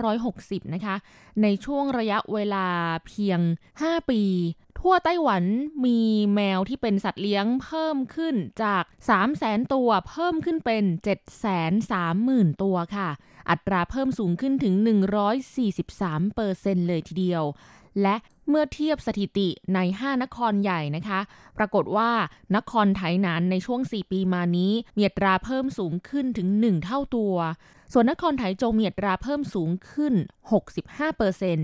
[0.04, 0.96] 2560 นะคะ
[1.42, 2.66] ในช่วงระยะเวลา
[3.06, 3.40] เพียง
[3.76, 4.22] 5 ปี
[4.80, 5.44] ทั่วไต้หวัน
[5.86, 6.00] มี
[6.34, 8.84] แมวที่เป็นสัตว์เลี้ยงเพิ่มขึ้นจาก
[9.28, 10.84] 300,000 ตัวเพิ่มขึ้นเป็น
[11.72, 13.08] 730,000 ตัวค่ะ
[13.50, 14.74] อัตราเพิ่มสูงขึ้นถึง
[15.54, 17.44] 143เปอร์เซ็นเลยทีเดียว
[18.02, 18.16] และ
[18.48, 21.20] เมื่อเทียบสถิติใน 5 นครใหญ่นะคะ
[21.58, 22.10] ปรากฏว่า
[22.56, 27.34] นครไถหนานในช่วง 4 ปีมานี้มีอัตราเพิ่มสูงขึ้นถึง 1 เท่าตัว
[27.92, 30.14] ส่วนนครไถจงมีอัตราเพิ่มสูงขึ้น
[30.60, 31.58] 65เปอร์เซ็น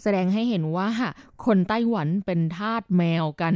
[0.00, 0.88] แสดงให้เห็นว่า
[1.44, 3.54] คนไต้หวันเป็นทาสแมวกัน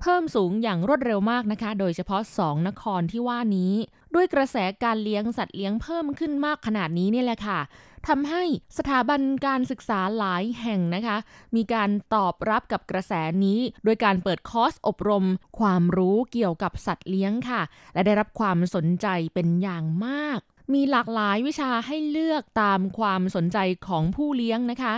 [0.00, 3.72] เพิ่มสูงอย่างรวดเร็วมากนะคะ โดยเฉพาะ 2 นครที่ว่านี้
[4.16, 7.60] ด้วยกระแสการเลี้ยงสัตว์เลี้ยงเพิ่มขึ้นมากขนาดนี้นี่แหละค่ะ
[8.08, 8.42] ทำให้
[8.78, 11.16] สถาบันการศึกษาหลายแห่งนะคะ
[11.56, 13.12] มีการตอบรับกับกระแส
[13.44, 15.26] นี้ โดยการเปิดคอร์สอบรม
[15.58, 17.62] ความรู้เกี่ยวกับสัตว์เลี้ยงค่ะ
[17.94, 20.40] และได้รับความสนใจเป็นอย่างมาก
[20.74, 24.94] มีหลากหลายวิชาให้เลือกตามความสนใจของผู้เลี้ยงนะคะ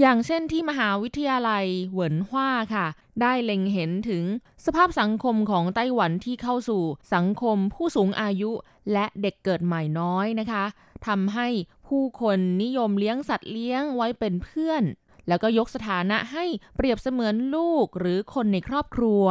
[0.00, 2.86] อย่างเช่นที่มหาวิทยาลัยเหวินฮว่าค่ะ
[3.22, 4.24] ได้เล็งเห็นถึง
[4.64, 6.82] สภาพสังคมของไต้หวันที่เข้าสู่
[7.14, 8.50] สังคมผู้สูงอายุ
[8.92, 10.64] และเด็กเกิดใหม่น้อยนะคะ
[11.06, 11.48] ทำให้
[11.88, 14.82] ผู้คนนิยมเลี้ยงสัตว์เลี้ยงไว้เป็นเพื่อน
[15.28, 16.44] แล้วก็ยกสถานะให้
[16.76, 19.24] เปรียบเสมือนลูกหรือคนในครอบครัว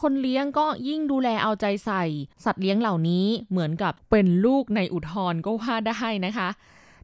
[0.00, 2.04] คนเลี้ยงก็ยิ่งดูแลเอาใจใส่
[2.44, 6.48] สัตว์เลี้ยงเหล่านี้เหมือนกับเป็นลูกในอุทธรก็ว่าได้นะคะ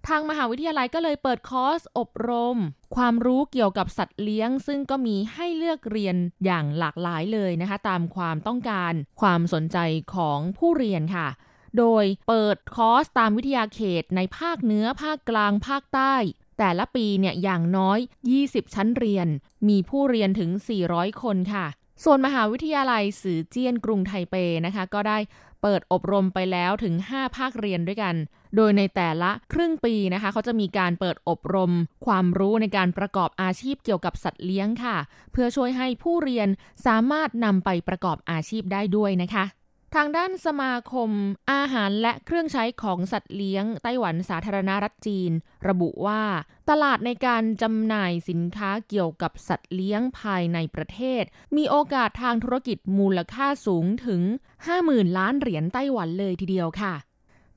[0.09, 2.59] ทางมหาวิทยาลัยก็เลยเปิดคอร์สอบรม
[2.97, 9.79] ความรู้เกี่ยวกับสัตว์เลี้ยง ซึ่งก็มีให้เลือกเรียนอย่างหลากหลายเลยนะคะ ตามความต้องการความสนใจ
[10.15, 11.29] ของผู้เรียนค่ะ
[11.79, 16.15] โดยเปิดคอร์สตามวิทยาเขตในภาคเหนือภาคกลางภาคใต้
[16.59, 17.99] แต่ละปีเนี่ยอย่างน้อย
[18.37, 19.29] 20 ชั้นเรียน
[19.69, 20.51] มีผู้เรียนถึง
[20.87, 21.67] 400 คนค่ะ
[22.05, 24.35] ส่วนมหาวิทยาลัยสือเจี้ยนกรุงไทเป
[24.67, 25.19] นะคะ ก็ได้
[25.63, 28.15] เปิดอบรมไปแล้วถึง 5 ภาคเรียนด้วยกัน
[28.57, 31.73] โดยในแต่ละครึ่งปีนะคะ เขาจะมีการเปิดอบรม
[32.07, 34.97] ความรู้ในการประกอบอาชีพเกี่ยวกับสัตว์เลี้ยงค่ะ
[35.33, 36.49] เพื่อช่วยให้ผู้เรียน
[36.87, 39.47] สามารถนำไปประกอบอาชีพได้ด้วยนะคะ
[39.99, 41.11] ทางด้านสมาคม
[41.53, 45.31] อาหารและเครื่องใช้ของสัตว์เลี้ยงไต้หวันสาธารณรัฐจีน
[45.69, 46.23] ระบุว่า
[46.71, 51.23] ตลาดในการจำหน่ายสินค้าเกี่ยวกับสัตว์เลี้ยงภายในประเทศ
[51.57, 54.23] มีโอกาสทางธุรกิจมูลค่าสูงถึง
[54.71, 56.95] 50,000 ล้านเหรียญไต้หวันเลยทีเดียวค่ะ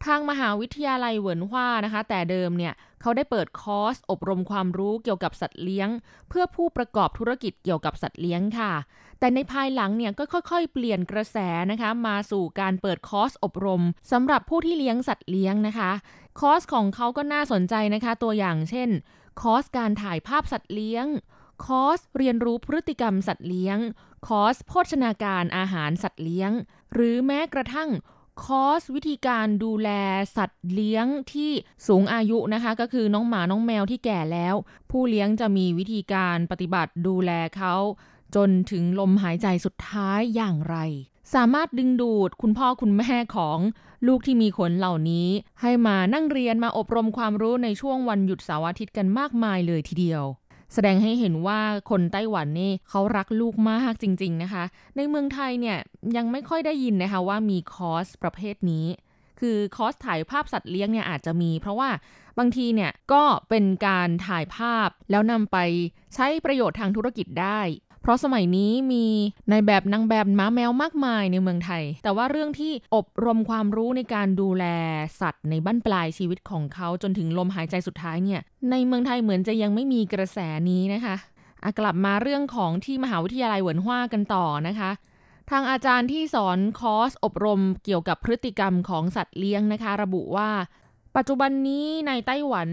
[0.06, 5.90] ทางมหาวิทยาลัยเหวินฮว่านะคะ แต่เดิมเนี่ยเขาได้เปิดคอร์สอบรมความรู้เกี่ยวกับสัตว์เลี้ยง
[6.30, 8.74] เพื่อผู้ประกอบธุรกิจเกี่ยวกับสัตว์เลี้ยงค่ะ
[9.20, 11.38] แต่ในภายหลังเนี่ยก็ค่อยๆ เปลี่ยนกระแส
[11.72, 15.92] นะคะ มาสู่การเปิดคอร์สอบรมสำหรับผู้ที่เลี้ยงสัตว์เลี้ยงนะคะ
[16.40, 18.90] คอร์สของเขาก็น่าสนใจนะคะ ตัวอย่างเช่น
[19.42, 21.06] คอร์สการถ่ายภาพสัตว์เลี้ยง
[21.66, 23.78] คอร์สเรียนรู้พฤติกรรมสัตว์เลี้ยง
[24.28, 26.52] คอร์สโภชนาการอาหารสัตว์เลี้ยง
[26.94, 27.90] หรือแม้กระทั่ง
[28.44, 29.90] คอร์สวิธีการดูแล
[30.36, 31.52] สัตว์เลี้ยงที่
[31.88, 34.56] สูงอายุนะคะ ก็คือน้องหมาน้องแมวที่แก่แล้ว
[34.92, 37.76] ผู้เลี้ยงจะมีวิธีการปฏิบัติดูแลเขา
[38.36, 40.76] จนถึงลมหายใจสุดท้ายอย่างไร
[41.34, 43.60] สามารถดึงดูดคุณพ่อคุณแม่ของ
[44.08, 45.28] ลูกที่มีขนเหล่านี้
[45.62, 50.24] ให้มานั่งเรียนมาอบรมความรู้ในช่วงวันหยุดเสาร์อาทิตย์กันมากมายเลยทีเดียว
[50.74, 54.64] แสดงให้เห็นว่าคนไต้หวันนี่เขารักลูกมากจริง ๆนะคะ
[54.96, 55.78] ในเมืองไทยเนี่ย
[56.18, 58.86] ยังไม่ค่อยได้ยินนะคะว่ามีคอร์สประเภทนี้
[59.40, 61.90] คือคอร์สถ่ายภาพสัตว์เลี้ยงเนี่ยอาจจะมี เพราะว่า
[62.40, 65.58] บางทีเนี่ยก็เป็นการถ่ายภาพแล้วนำไป
[66.16, 67.60] ใช้ประโยชน์ทางธุรกิจได้
[68.08, 69.06] เพราะสมัยนี้มี
[69.50, 74.66] ในแบบนางแบบม้าแมวมากมายในเมืองไทย แต่ว่าเรื่องที่อบรมความรู้ในการดูแล
[75.22, 78.42] สัตว์ในบั้นปลายชีวิตของเขาจนถึงลมหายใจสุดท้ายเนี่ย
[78.72, 80.40] ในเมืองไทยเหมือนจะยังไม่มีกระแส
[80.70, 81.16] นี้นะคะ
[81.80, 84.92] กลับมาเรื่องของที่มหาวิทยาลัยเหวินฮวากันต่อนะคะ
[85.52, 90.50] ทางอาจารย์ที่สอนคอร์สอบรมเกี่ยวกับพฤติกรรมของสัตว์เลี้ยงนะคะ ระบุว่า
[91.16, 92.70] ปัจจุบันนี้ในไต้หวัน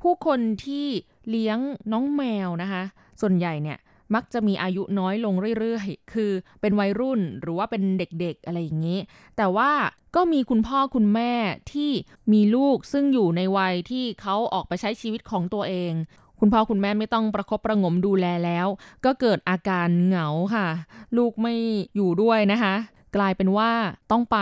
[0.00, 0.86] ผู้คนที่
[1.30, 1.58] เลี้ยง
[1.92, 2.82] น้องแมวนะคะ
[3.20, 3.78] ส่วนใหญ่เนี่ย
[4.14, 8.98] มักจะมีอายุน้อยลงเรื่อยๆ คือเป็นวัยรุ่นหรือว่าเป็นเด็กๆ อะไรอย่างนี้
[9.36, 9.70] แต่ว่า
[10.16, 11.32] ก็มีคุณพ่อคุณแม่
[11.72, 11.90] ที่
[12.32, 15.92] มีลูกซึ่งอยู่ในวัยที่เขาออกไปใช้ชีวิตของตัวเอง
[16.40, 18.66] คุณพ่อคุณแม่ไม่ต้องประครบประงมดูแลแล้ว
[19.04, 20.68] ก็เกิดอาการเหงาค่ะ
[21.16, 21.54] ลูกไม่
[21.96, 22.74] อยู่ด้วยนะคะ
[23.16, 23.70] กลายเป็นว่า
[24.10, 24.38] ต้องไป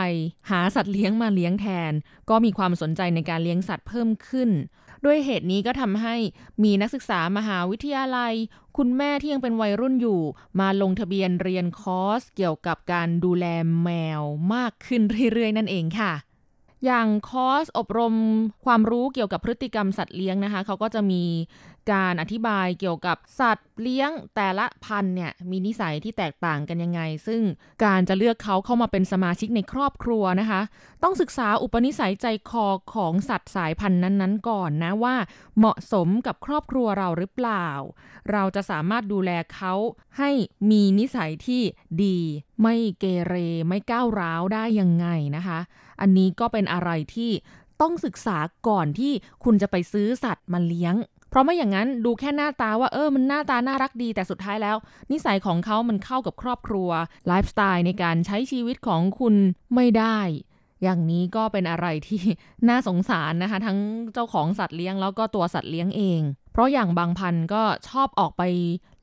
[0.50, 1.92] หาสัตว์เลี้ยงมาเลี้ยงแทน
[2.30, 4.50] ก็มีความสนใจในการเลี้ยงสัตว์เพิ่มขึ้น
[5.04, 6.14] ด้วยเหตุนี้ก็ทำให้
[6.62, 8.34] มีนักศึกษามหาวิทยาลัย
[8.76, 10.20] คุณแม่ที่ยังเป็นวัยรุ่นอยู่
[10.60, 13.46] มาลงทะเบียนเรียนคอร์สเกี่ยวกับการดูแล
[13.82, 14.22] แมว
[14.54, 16.12] มากขึ้นเรื่อยๆ นั่นเองค่ะ
[16.84, 18.14] อย่างคอร์สอบรม
[18.64, 21.22] ความรู้เกี่ยวกับพฤติกรรมสัตว์เลี้ยงนะคะ เขาก็จะมี
[21.90, 27.42] การอธิบายเกี่ยวกับสัตว์เลี้ยงแต่ละพันธุ์เนี่ยมีนิสัยที่แตกต่างกันยังไง ซึ่ง
[27.84, 30.60] การจะเลือกเขาเข้ามาเป็นสมาชิกในครอบครัวนะคะ
[31.02, 35.16] ต้องศึกษาอุปนิสัยใจคอของสัตว์สายพันธุ์นั้นๆ ก่อนนะว่า
[35.58, 37.68] เหมาะสมกับครอบครัวเราหรือเปล่า
[38.30, 39.74] เราจะสามารถดูแลเขา
[40.18, 40.30] ให้
[40.70, 41.62] มีนิสัยที่
[42.04, 42.18] ดี
[42.62, 43.34] ไม่เกเร
[43.68, 45.58] ไม่ก้าวร้าวได้ยังไงนะคะ
[46.00, 47.32] อันนี้ก็เป็นอะไรที่
[47.82, 49.12] ต้องศึกษาก่อนที่
[49.44, 50.94] คุณจะไปซื้อสัตว์มาเลี้ยง
[51.32, 54.76] เพราะไม่อย่างนั้นดูแค่หน้าตาว่าเออมันหน้าตาน่ารักดีแต่สุดท้ายแล้ว
[55.12, 56.90] นิสัยของเขามันเข้ากับครอบครัว
[57.26, 59.34] ไลฟ์สไตล์ในการใช้ชีวิตของคุณ
[59.74, 60.18] ไม่ได้
[60.82, 62.22] อย่างนี้ก็เป็นอะไรที่
[62.68, 63.78] น่าสงสารนะคะ ทั้ง
[64.14, 66.20] เจ้าของสัตว์เลี้ยงแล้วก็ตัวสัตว์เลี้ยงเอง
[66.52, 68.42] เพราะอย่างบางพันก็ชอบออกไป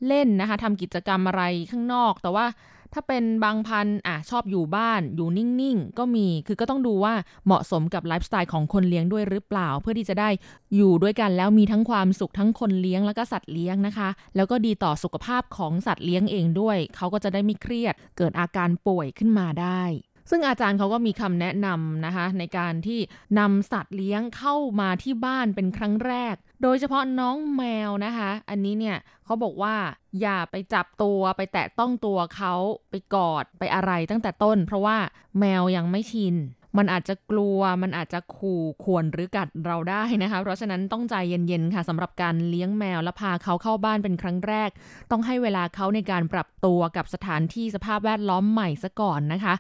[0.07, 2.45] เล่นนะคะทำกิจกรรมอะไรข้างนอก แต่ว่า
[2.93, 7.13] ถ้าเป็นบางพันอะชอบอยู่บ้านอยู่นิ่งๆ ก็มีคือก็ต้องดูว่า
[7.45, 10.29] เหมาะสมกับไลฟ์สไตล์ของคนเลี้ยงด้วยหรือเปล่า เพื่อที่จะได้
[10.75, 19.83] อยู่ด้วยกันแล้วมีทั้งความสุขทั้งคนเลี้ยงแล้วก็สัตว์เลี้ยงนะคะ แล้วก็ดีต่อสุขภาพของสัตว์เลี้ยงเองด้วย เขาก็จะได้ไม่เครียด เกิดอาการป่วยขึ้นมาได้
[20.29, 22.99] ซึ่งอาจารย์เขาก็มีคำแนะนำนะคะ ในการที่
[23.39, 29.75] นำสัตว์เลี้ยงเข้ามาที่บ้านเป็นครั้งแรก โดยเฉพาะน้องแมวนะคะ อันนี้เนี่ยเขาบอกว่า
[30.21, 32.53] อย่าไปจับตัวไปแตะต้องตัวเขา
[32.89, 34.97] ไปกอดไปอะไรตั้งแต่ต้น เพราะว่า
[35.39, 36.35] แมวยังไม่ชิน
[36.77, 44.69] มันอาจจะกลัว มันอาจจะขู่ข่วนหรือกัดเราได้นะคะ เพราะฉะนั้นต้องใจเย็นๆค่ะสำหรับการเลี้ยงแมวและพาเขาเข้าบ้านเป็นครั้งแรก
[45.11, 49.53] ต้องให้เวลาเขาในการปรับตัวกับสถานที่สภาพแวดล้อมใหม่ซะก่อนนะคะ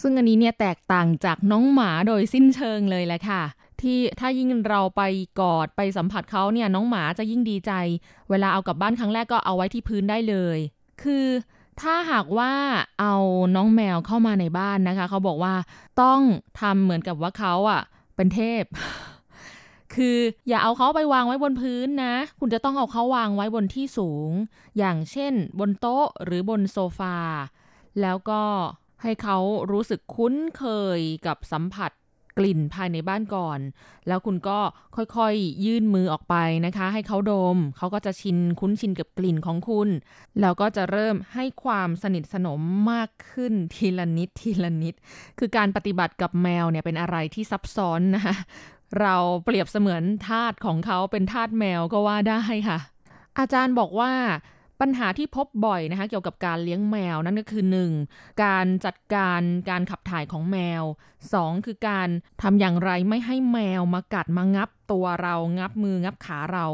[0.00, 3.42] ซึ่งอันนี้เนี่ยแตกต่างจากน้องหมาโดยสิ้นเชิงเลยแหละค่ะ
[3.80, 5.02] ที่ถ้ายิ่งเราไป
[5.40, 7.72] กอดไปสัมผัสเขาเนี่ยน้องหมาจะยิ่งดีใจ
[8.30, 10.58] เวลาเอากลับบ้านครั้งแรกก็เอาไว้ที่พื้นได้เลย
[11.02, 11.26] คือ
[11.80, 12.52] ถ้าหากว่า
[13.00, 13.14] เอา
[13.56, 15.54] น้องแมวเข้ามาในบ้านนะคะ เขาบอกว่า
[16.02, 16.20] ต้อง
[16.60, 17.82] ทำเหมือนกับว่าเขาอะ
[18.16, 18.64] เป็นเทพ
[19.94, 24.30] คืออย่าเอาเขาไปวางไว้บนพื้นนะ คุณจะต้องเอาเขาวางไว้บนที่สูง
[24.78, 27.16] อย่างเช่น บนโต๊ะหรือบนโซฟา
[28.00, 28.42] แล้วก็
[29.02, 29.38] ให้เขา
[29.70, 30.64] รู้สึกคุ้นเค
[30.98, 31.90] ยกับสัมผัส
[32.38, 33.58] กลิ่นภายในบ้านก่อน
[34.08, 34.58] แล้วคุณก็
[34.96, 36.34] ค่อยๆ ยื่นมือออกไป
[36.66, 39.88] นะคะ ให้เขาดม เขาก็จะชินคุ้นชินกับกลิ่นของคุณ
[40.40, 44.94] แล้วก็จะเริ่มให้ความสนิทสนมมากขึ้นทีละนิดทีละนิด
[45.38, 48.36] คือการปฏิบัติกับแมวเนี่ยเป็นอะไรที่ซับซ้อนนะคะ
[49.00, 52.78] เราเปรียบเสมือนทาสของเขาเป็นทาสแมวก็ว่าได้ค่ะ
[53.38, 54.12] อาจารย์บอกว่า
[54.86, 57.64] ปัญหาที่พบบ่อยนะคะเกี่ยวกับการเลี้ยงแมวนั่นก็คือ
[58.02, 58.42] 1.
[58.44, 60.82] การจัดการการขับถ่ายของแมว
[61.24, 61.66] 2.
[61.66, 62.08] คือการ
[62.42, 66.66] ทำอย่างไรไม่ให้แมวมากัดมางับตัวเรางับมืองับขาเรา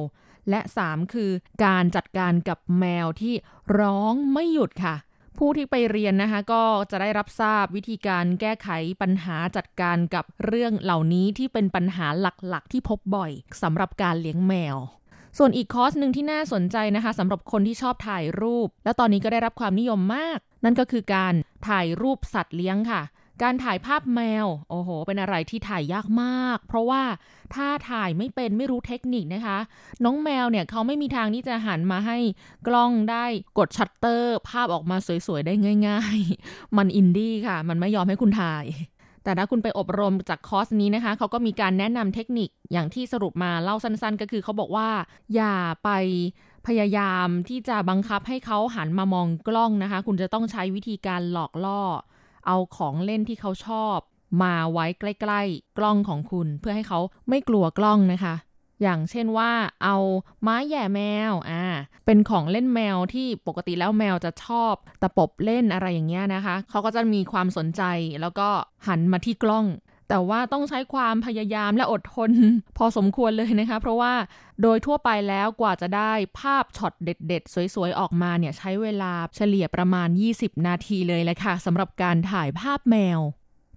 [0.51, 1.15] และ 3.
[1.15, 1.31] คือ
[1.65, 3.35] การจัดการกับแมวที่
[3.79, 4.97] ร้องไม่หยุดค่ะ
[5.39, 8.69] ผู้ที่ไปเรียนนะคะก็จะได้รับทราบวิธีการแก้ไข
[9.03, 14.79] ปัญหาจัดการกับเรื่องเหล่านี้ที่เป็นปัญหาหหลักๆ ที่พบบ่อยสำหรับการเลี้ยงแมว
[15.39, 21.35] ส่วนอีกคอร์สหนึ่งที่น่าสนใจนะคะสำหรับคนที่ชอบถ่ายรูป และตอนนี้ก็ได้รับความนิยมมาก นั่นก็คือการ
[21.69, 23.03] ถ่ายรูปสัตว์เลี้ยงค่ะ
[23.43, 27.03] การถ่ายภาพแมว โอ้โห เป็นอะไรที่ถ่ายยากมาก เพราะว่า
[27.55, 29.59] ถ้าถ่ายไม่เป็นไม่รู้เทคนิคนะคะ
[30.05, 32.19] น้องแมวเนี่ยเขาไม่มีทางที่จะหันมาให้
[32.67, 33.25] กล้องได้
[33.59, 35.55] กดชัตเตอร์ ภาพออกมาสวยๆได้
[35.89, 38.65] ง่าย ๆ มันอินดี้ค่ะ มันไม่ยอมให้คุณถ่าย
[39.25, 44.89] แต่ถ้าคุณไปอบรมจากคอร์สนี้นะคะเขาก็มีการแนะนำเทคนิคอย่างที่สรุปมาเล่าสั้นๆ ก็คือเขาบอกว่า
[45.35, 45.55] อย่า
[45.85, 45.91] ไป
[46.67, 51.83] พยายามที่จะบังคับให้เขาหันมามองกล้องนะคะ คุณจะต้องใช้วิธีการหลอกล่อ
[52.47, 53.97] เอาของเล่นที่เขาชอบ
[54.43, 58.35] มาไว้ใกล้ ๆ กล้องของคุณ เพื่อให้เขาไม่กลัวกล้องนะคะ
[58.83, 59.51] อย่างเช่นว่า
[59.85, 59.97] เอา
[60.43, 61.65] ไม้แย่แมวอ่า
[62.07, 67.83] เป็นของเล่นแมวที่ปกติแล้วแมวจะชอบตะปบเล่นอะไรอย่างเงี้ยนะคะเขาก็จะมีความสนใจ
[68.21, 68.49] แล้วก็
[68.87, 69.67] หันมาที่กล้อง
[70.09, 72.31] แต่ว่าต้องใช้ความพยายามและอดทน
[72.77, 74.15] พอสมควรเลยนะคะ เพราะว่า
[74.63, 83.21] โดยทั่วไปแล้วกว่าจะได้ภาพช็อตเด็ด ๆ สวย ๆ ออกมาเนี่ยใช้เวลาเฉลี่ยประมาณ 20 นาทีเลยแหละค่ะสำหรับการถ่ายภาพแมว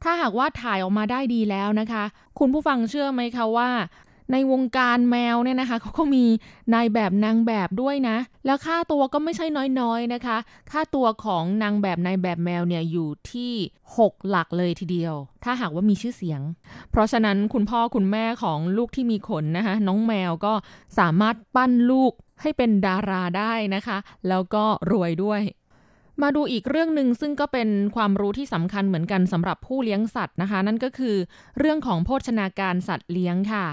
[0.04, 2.04] ถ้าหากว่าถ่ายออกมาได้ดีแล้วนะคะ
[2.40, 3.70] คุณผู้ฟังเชื่อไหมคะว่า
[4.32, 6.26] ในวงการแมวเนี่ยนะคะเขาก็มี
[6.74, 9.46] นายแบบนางแบบด้วยนะ แล้วค่าตัวก็ไม่ใช่
[9.80, 10.38] น้อยๆนะคะ
[10.72, 13.54] ค่าตัวของนางแบบนายแบบแมวเนี่ยอยู่ที่
[13.98, 16.42] 6 หลักเลยทีเดียว ถ้าหากว่ามีชื่อเสียง
[16.92, 20.54] เพราะฉะนั้นคุณพ่อคุณแม่ของลูกที่มีขนนะคะน้องแมวก็
[21.00, 23.98] สามารถปั้นลูกให้เป็นดาราได้นะคะ
[24.30, 25.42] แล้วก็รวยด้วย
[26.22, 31.16] มาดูอีกเรื่องหนึ่งซึ่งก็เป็นความรู้ที่สำคัญเหมือนกันสำหรับผู้เลี้ยงสัตว์นะคะ นั่นก็คือ
[31.60, 33.66] เรื่องของโภชนาการสัตว์เลี้ยงค่ะ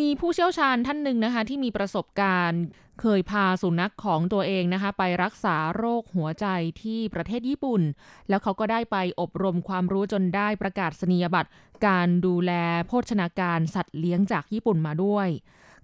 [0.00, 2.62] มีผู้เชี่ยวชาญท่านหนึ่งนะคะที่มีประสบการณ์
[3.00, 6.46] เคยพาสุนัขของตัวเองนะคะ ไปรักษาโรคหัวใจ
[6.82, 7.82] ที่ประเทศญี่ปุ่น
[8.28, 11.50] แล้วเขาก็ได้ไปอบรมความรู้จนได้ประกาศนียบัตร
[11.86, 12.52] การดูแล
[12.86, 15.28] โภชนาการสัตว์เลี้ยงจากญี่ปุ่นมาด้วย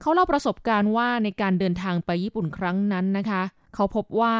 [0.00, 3.42] เขาเล่าประสบการณ์ว่าในการเดินทางไปญี่ปุ่นครั้งนั้นนะคะ
[3.74, 4.34] เขาพบว่า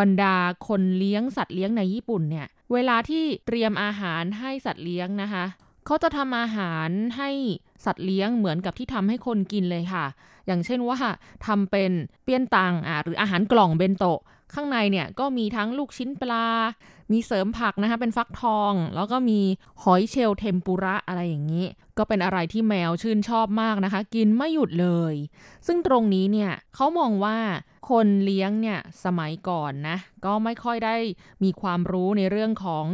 [0.00, 0.36] บรรดา
[0.68, 5.44] คนเลี้ยงสัตว์เลี้ยงในญี่ปุ่นเนี่ยเวลาที่เตรียมอาหารให้สัตว์เลี้ยงนะคะ
[5.86, 7.30] เขาจะทำอาหารให้
[7.84, 10.04] สัตว์เลี้ยงเหมือนกับที่ทำให้คนกินเลยค่ะ
[10.46, 10.98] อย่างเช่นว่า
[11.46, 11.92] ทำเป็น
[12.24, 14.20] เปี้ยนตังอ่าหรืออาหารกล่องเบนโตะ
[14.54, 16.46] ข้างในเนี่ยก็มีทั้งลูกชิ้นปลา
[17.12, 19.40] มีเสริมผักนะคะเป็นฟักทอง แล้วก็มี
[19.82, 21.66] หอยเชลล์เทมปุระอะไรอย่างนี้
[21.98, 25.14] ก็เป็นอะไรที่แมวชื่นชอบมากนะคะ กินไม่หยุดเลย
[25.66, 27.36] ซึ่งตรงนี้เนี่ยเขามองว่า
[27.90, 30.96] คนเลี้ยงเนี่ยสมัยก่อนนะ ก็ไม่ค่อยได้
[31.44, 32.86] มีความรู้ในเรื่องของ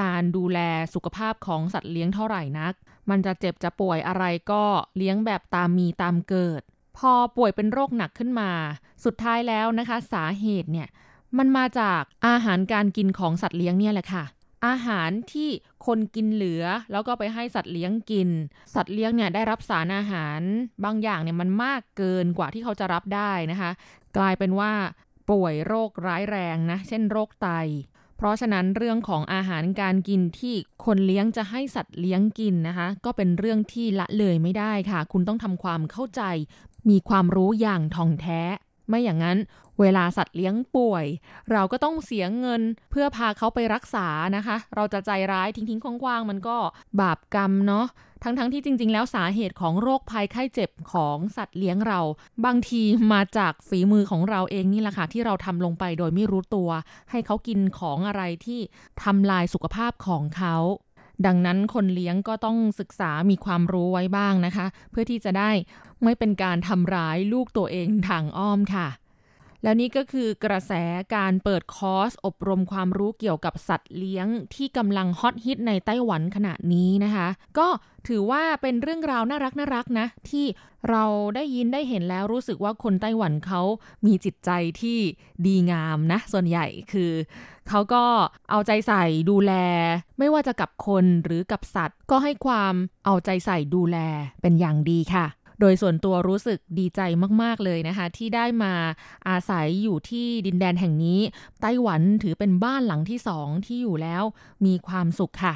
[0.00, 0.58] การดูแล
[0.94, 2.74] สุขภาพของสัตว์เลี้ยงเท่าไหร่นัก
[3.10, 4.64] มันจะเจ็บจะป่วยอะไรก็
[4.96, 6.62] เลี้ยงแบบตามมีตามเกิด
[6.98, 8.50] พอป่วยเป็นโรคหนักขึ้นมา
[9.04, 10.88] สุดท้ายแล้วนะคะ สาเหตุเนี่ย
[11.38, 14.24] มันมาจากอาหารการกินของสัตว์เลี้ยงเนี่ยแหละค่ะ
[14.66, 15.48] อาหารที่
[15.86, 18.28] คนกินเหลือ แล้วก็ไปให้สัตว์เลี้ยงกิน
[18.74, 20.40] สัตว์เลี้ยงเนี่ยได้รับสารอาหาร
[20.84, 23.70] บางอย่างเนี่ยมันมากเกินกว่าที่เขาจะรับได้นะคะ
[24.16, 24.72] กลายเป็นว่า
[25.30, 27.48] ป่วยโรคร้ายแรงนะ เช่นโรคไต
[28.18, 30.54] เพราะฉะนั้นเรื่องของอาหารการกินที่
[30.84, 36.22] คนเลี้ยงจะให้สัตว์เลี้ยงกินนะคะ ก็เป็นเรื่องที่ละเลยไม่ได้ค่ะ คุณต้องทำความเข้าใจ
[36.88, 38.40] มีความรู้อย่างท่องแท้
[38.88, 39.38] ไม่อย่างนั้น
[39.80, 41.04] เวลาสัตว์เลี้ยงป่วย
[41.52, 46.56] เราก็ต้องเสียเงินเพื่อพาเขาไปรักษานะคะ เราจะใจร้ายทิ้งๆคว่างๆมันก็
[47.00, 47.86] บาปกรรมเนาะ
[48.22, 52.00] ทั้งๆทที่จริง ๆ แล้วสาเหตุของโรคภัยไข้เจ็บของสัตว์เลี้ยงเรา
[52.44, 56.70] บางทีมาจากฝีมือของเราเองนี่แหละค่ะที่เราทำลงไปโดยไม่รู้ตัว
[57.10, 58.60] ให้เขากินของอะไรที่
[59.02, 60.56] ทำลายสุขภาพของเขา
[61.26, 65.50] ดังนั้นคนเลี้ยงก็ต้องศึกษามีความรู้ไว้บ้างนะคะ เพื่อที่จะได้
[66.04, 68.88] ไม่เป็นการทำร้ายลูกตัวเองทางอ้อมค่ะ
[69.62, 70.72] แล้วนี่ก็คือกระแส
[71.14, 77.68] การเปิดคอร์ส อบรมความรู้เกี่ยวกับสัตว์เลี้ยงที่กำลังฮอตฮิตในไต้หวันขณะนี้นะคะ ก็
[78.08, 80.46] ถือว่าเป็นเรื่องราวน่ารักน่ารักนะ ที่
[80.90, 83.62] เราได้ยินได้เห็นแล้วรู้สึกว่าคนไต้หวันเขา
[84.06, 84.98] มีจิตใจที่
[85.46, 87.12] ดีงามนะ ส่วนใหญ่คือ
[87.68, 88.04] เขาก็
[88.50, 89.52] เอาใจใส่ดูแล
[90.18, 93.96] ไม่ว่าจะกับคนหรือกับสัตว์ ก็ให้ความเอาใจใส่ดูแล
[94.42, 95.26] เป็นอย่างดีค่ะ
[95.60, 97.00] โดยส่วนตัวรู้สึกดีใจ
[97.42, 98.74] มาก ๆ เลยนะคะ ที่ได้มา
[99.28, 101.20] อาศัยอยู่ที่ดินแดนแห่งนี้
[101.60, 104.22] ไต้หวันถือเป็นบ้านหลังที่สองที่อยู่แล้ว
[104.66, 105.54] มีความสุขค่ะ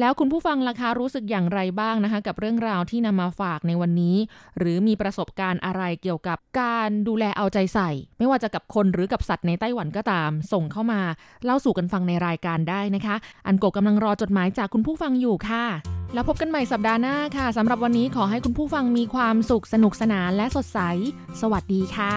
[0.00, 4.16] แล้วคุณผู้ฟังล่ะคะรู้สึกอย่างไรบ้างนะคะ กับเรื่องราวที่นำมาฝากในวันนี้
[4.58, 11.00] หรือมีประสบการณ์อะไรเกี่ยวกับการดูแลเอาใจใส่ ไม่ว่าจะกับคนหรือกับสัตว์ในไต้หวันก็ตาม ส่งเข้ามา
[11.44, 20.78] เล่าสู่กันฟังในรายการได้นะคะ อันโกกำลังรอจดหมายจากคุณผู้ฟังอยู่ค่ะ แล้วพบกันใหม่สัปดาห์หน้าค่ะสำหรับวันนี้ขอให้คุณผู้ฟังมีความสุขสนุกสนานและสดใส
[21.40, 22.14] สวัสดีค่ะ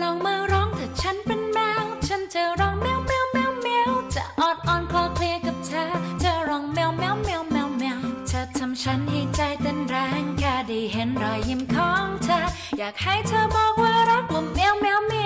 [0.00, 5.84] ลองมาร้องแต่ฉันเป็นแมวฉันจะร้องแมวแมวแมวแมวจะออดอ่อนคลอเคลียกับเธอ
[6.22, 12.38] จะร้องแมวแมวแมวแมวแมวเธอทำฉันให้ใจเต้นแรงแค่ได้เห็นรอยยิ้มของเธอ
[12.78, 15.14] อยากให้เธอบอกว่ารักว่าแมวแมวแม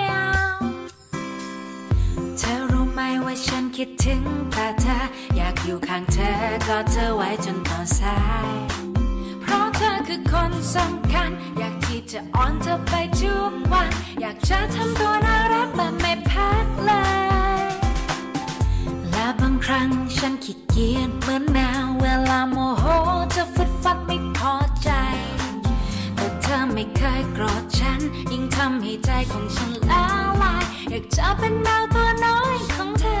[3.31, 4.97] าฉันคิดถึงแต่เธอ
[5.35, 6.31] อยากอยู่ข้างเธอ
[6.67, 8.17] ก็เธอไว้จนตอนสา
[8.47, 8.49] ย
[9.41, 13.89] เพราะเธอคือคนสำคัญ อยากที่จะอ้อนเธอไปทุกวัน
[14.21, 16.91] อยากจะทำตัวน่ารักแบบไม่พักเล
[17.59, 17.69] ย
[19.11, 22.85] และบางครั้งฉันขี้เกียจเหมือนแมวเวลาโมโห
[23.35, 24.89] จะฟุดฟัดไม่พอใจ
[26.15, 27.99] แต่เธอไม่เคยโกรธฉัน
[28.31, 30.03] ยิ่งทำให้ใจของฉันละ
[30.41, 33.20] ลายอยากจะเป็นแมวตัวน้อยของเธอ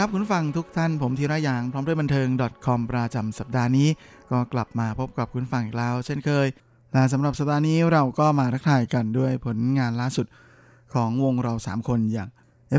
[0.00, 2.28] ครับคุณฟังทุกท่านผมธีระยางพร้อมด้วยบันเทิง
[2.66, 3.88] .com ประจำสัปดาห์นี้
[4.30, 6.46] ก็กลับมาพบกับคุณฟังอีกแล้ว เช่นเคย
[6.92, 10.26] และสำหรับสัปดาห์นี้เราก็มาทักทายกันด้วยผลงานล่าสุด
[10.94, 12.28] ของวงเรา 3 คนอย่าง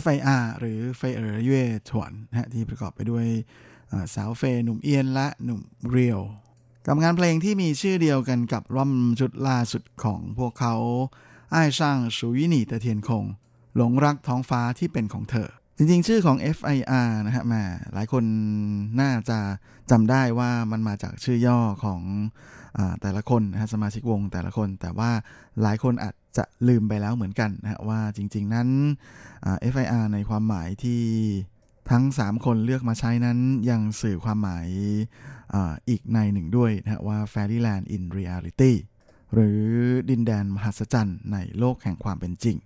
[0.04, 3.26] FIR หรือเฟเออร์เย่ถวนนะที่ประกอบไปด้วย
[4.16, 6.20] สาวเฟหนุ่มเอียนและหนุ่มเรียว
[6.88, 10.76] กับงานเพลงที่มีชื่อเดียวกันกับร่อมชุดล่าสุดของพวกเขา
[11.52, 13.26] ไอ้ช่างสูยินีเตเทียนคง
[13.76, 15.50] หลงรักท้องฟ้าที่เป็นของเธอ
[15.82, 17.64] จริงๆ ชื่อของ FIR นะฮะมา
[17.94, 18.24] หลายคน
[19.02, 19.40] น่าจะ
[19.92, 22.02] จำได้ว่ามันมาจากชื่อย่อของ
[22.78, 25.12] อแต่ละคนนะฮะสมาชิกวงแต่ละคน แต่ว่า
[25.62, 28.68] หลายคนอาจจะลืมไปแล้วเหมือนกันนะฮะว่าจริงๆนั้น
[29.74, 31.02] FIR ในความหมายที่
[31.92, 33.38] ทั้ง 3 คนเลือกมาใช้นั้น
[33.70, 34.68] ยังสื่อความหมาย
[35.54, 35.56] อ
[35.90, 38.74] อีกในหนึ่งด้วยนะว่า Fairyland in Reality
[39.34, 39.62] หรือ
[40.10, 42.58] ดินแดนมหัศจรรย์ในโลกแห่งความเป็นจริง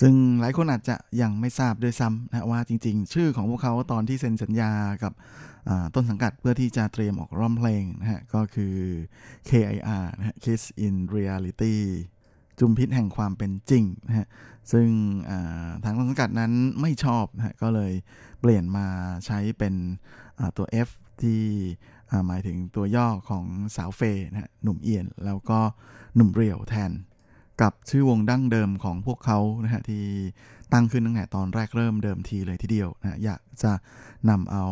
[0.00, 4.72] ซึ่งหลายคนอาจจะยังไม่ทราบด้วยซ้ำนะว่าจริงๆ ชื่อของพวกเขาตอนที่เซ็นสัญญา
[5.02, 5.12] กับ
[5.94, 8.74] ต้นสังกัดเพื่อที่จะเตรียมออกร้องเพลงนะฮะก็คือ
[9.48, 11.76] KIR นะฮะ Kiss in Reality
[12.58, 14.26] จุมพิษแห่งความเป็นจริงนะฮะ
[14.72, 14.88] ซึ่ง
[15.84, 17.92] ทางต้นสังกัดนั้นไม่ชอบนะฮะก็เลย
[18.40, 18.86] เปลี่ยนมา
[19.26, 19.74] ใช้เป็น
[20.56, 20.88] ตัว F
[21.22, 21.42] ที่
[22.26, 23.44] หมายถึงตัวย่อของ
[23.76, 25.60] สาวเฟนะฮะหนุ่มเอียน แล้วก็
[26.14, 26.90] หนุ่มเรียวแทน
[27.62, 30.04] กับชื่อวงดั้งเดิมของพวกเขานะฮะที่
[30.72, 33.72] ตั้งขึ้นตั้งแต่ตอนแรกเริ่มเดิมทีเลยทีเดียวนะอยากจะ
[34.30, 34.64] นำเอา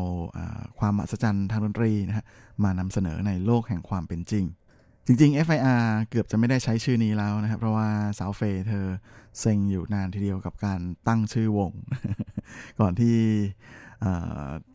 [0.78, 2.24] ความมหัศจรรย์ทางดนตรีนะฮะ
[2.64, 4.44] มานำเสนอในโลกแห่งความเป็นจริง
[5.06, 8.86] จริง ๆ FIR เกือบจะไม่ได้ใช้ชื่อนี้แล้วนะครับ เพราะว่าสาวเฟยเธอ
[9.40, 11.72] เซ็งอยู่นานทีเดียวกับการตั้งชื่อวง
[12.80, 13.16] ก่อนที่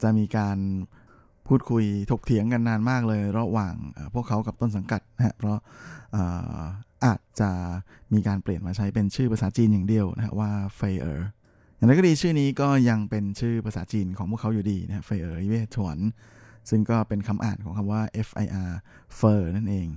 [0.02, 0.58] จะมีการ
[1.48, 3.76] พูดคุยถกเถียงกันนานมากเลย ระหว่าง
[4.14, 5.58] พวกเขากับต้นสังกัดนะฮะเพราะ
[7.06, 7.52] อาจจะ
[8.14, 11.28] มีการเปลี่ยนมาใช้เป็นชื่อภาษาจีนอย่างเดียวนะฮะว่าเฟเออร์
[11.78, 15.98] อย่างไรก็ดีชื่อนี้ก็ยังเป็นชื่อภาษาจีนของพวกเขาอยู่ดีนะฮะเฟเออร์เย่ถวน
[16.70, 18.72] ซึ่งก็เป็นคำอ่านของคำว่า FIR
[19.16, 19.88] เฟอร์นั่นเอง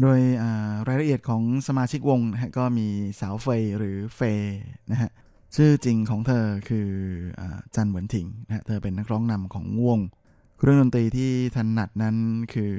[0.00, 0.20] โดย
[0.88, 2.86] รายละเอียดของสมาชิกวงนะฮะก็มี
[3.20, 4.40] สาวเฟยหรือเฟย
[4.90, 5.10] นะฮะ
[5.56, 6.88] ชื่อจริงของเธอคือ
[7.40, 7.42] อ
[7.74, 10.00] จันเหวินถิงนะฮะเธอเป็นนักร้องนำของวง
[10.58, 12.16] เครื่องดนตรีที่ถนัดนั้น
[12.54, 12.74] คือ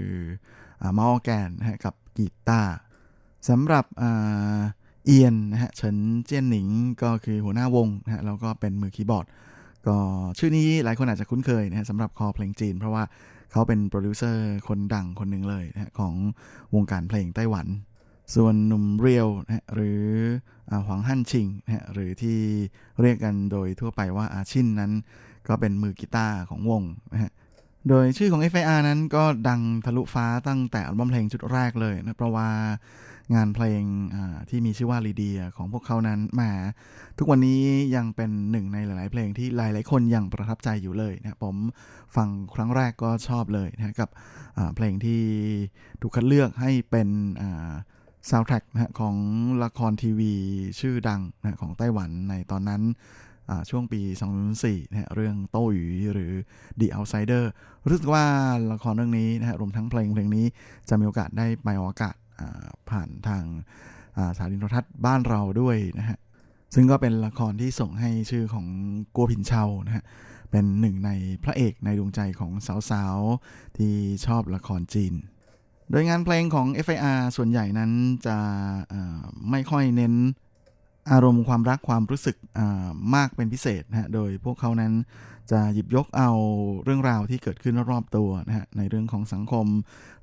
[0.97, 2.76] ออแกนนะฮะกับกีตาร์
[3.50, 3.86] สำหรับ
[5.06, 6.68] เอียนนะฮะเฉินเจี้ยนหนิง
[7.04, 9.26] ก็คือหัวหน้าวงนะฮะแล้วก็เป็นมือคีย์บอร์ด
[9.88, 9.98] ก็
[10.38, 13.04] ชื่อนี้หลายคนอาจจะคุ้นเคยนะฮะสำหรับคอเพลงจีน เพราะว่า
[13.52, 16.14] เขาเป็นโปรดิวเซอร์คนดังคนหนึ่งเลยนะฮะของ
[16.76, 17.68] วงการเพลงไต้หวัน
[18.36, 20.04] ส่วนหนุ่มเรียวนะฮะหรือ
[20.86, 22.39] หวังฮั่นชิงนะฮะหรือที่
[23.02, 24.92] เรียกกันโดยทั่วไปว่าอาชินนั้น
[25.48, 26.84] ก็เป็นมือกีตาร์ของวง
[27.14, 27.32] นะฮะ
[27.89, 32.50] โดยชื่อของ FIR นั้นก็ดังทะลุฟ้าตั้งแต่อัลบั้มเพลงชุดแรกเลยนะเพราะว่า
[33.36, 33.84] งานเพลง
[34.49, 36.51] ที่มีชื่อว่าลีเดียของพวกเขานั้นมา
[37.17, 37.61] ทุกวันนี้
[37.95, 41.55] ยังเป็นหนึ่งในหลาย ๆ เพลงที่หลาย ๆ คนยังประทับใจอยู่เลยนะผม
[42.15, 44.09] ฟังครั้งแรกก็ชอบเลยนะกับ
[44.75, 45.21] เพลงที่
[46.01, 47.09] ถูกคัดเลือกให้เป็น
[48.29, 49.15] ซาวด์แทร็กนะของ
[49.63, 50.34] ละครทีวี
[50.79, 52.82] ชื่อดังนะของไต้หวันในตอนนั้น
[53.69, 54.01] ช่วงปี
[54.47, 56.32] 2004นะเรื่องโต้หยีหรือ
[56.79, 57.43] The Outsider
[57.88, 58.25] รู้สึกว่า
[58.71, 60.45] ละครเรื่องนี้นะฮะรวมทั้งเพลงเพลงนี้
[60.89, 62.15] จะมีโอกาสได้ไปออกอากาศ
[62.89, 63.44] ผ่านทาง
[64.36, 66.18] สถานีโทรทัศน์บ้านเราด้วยนะฮะ
[66.74, 68.68] ซึ่งก็เป็นละครที่ส่งให้ชื่อของ
[69.16, 70.04] กัวผินเชานะฮะ
[70.52, 71.12] เป็นหนึ่งใน
[71.44, 72.52] พระเอกในดวงใจของ
[72.92, 73.94] สาวๆ ที่
[74.26, 75.14] ชอบละครจีน
[75.92, 77.92] โดยงานเพลงของ FIR ส่วนใหญ่นั้น
[78.28, 78.38] จะ
[79.50, 80.14] ไม่ค่อยเน้น
[81.12, 82.38] อารมณ์ความรักความรู้สึก
[83.16, 84.94] มากเป็นพิเศษนะฮะ โดยพวกเขานั้น
[85.52, 86.32] จะหยิบยกเอา
[86.84, 89.66] เรื่องราวที่เกิดขึ้นรอบตัวนะฮะในเรื่องของสังคม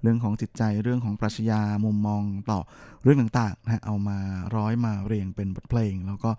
[0.03, 2.61] เรื่องของจิตใจเรื่องของปรัชญามุมมองต่อ
[3.03, 4.19] เรื่องต่างๆนะฮะเอามา
[4.57, 6.31] ร้อยมาเรียงเป็นบทเพลง แล้วก็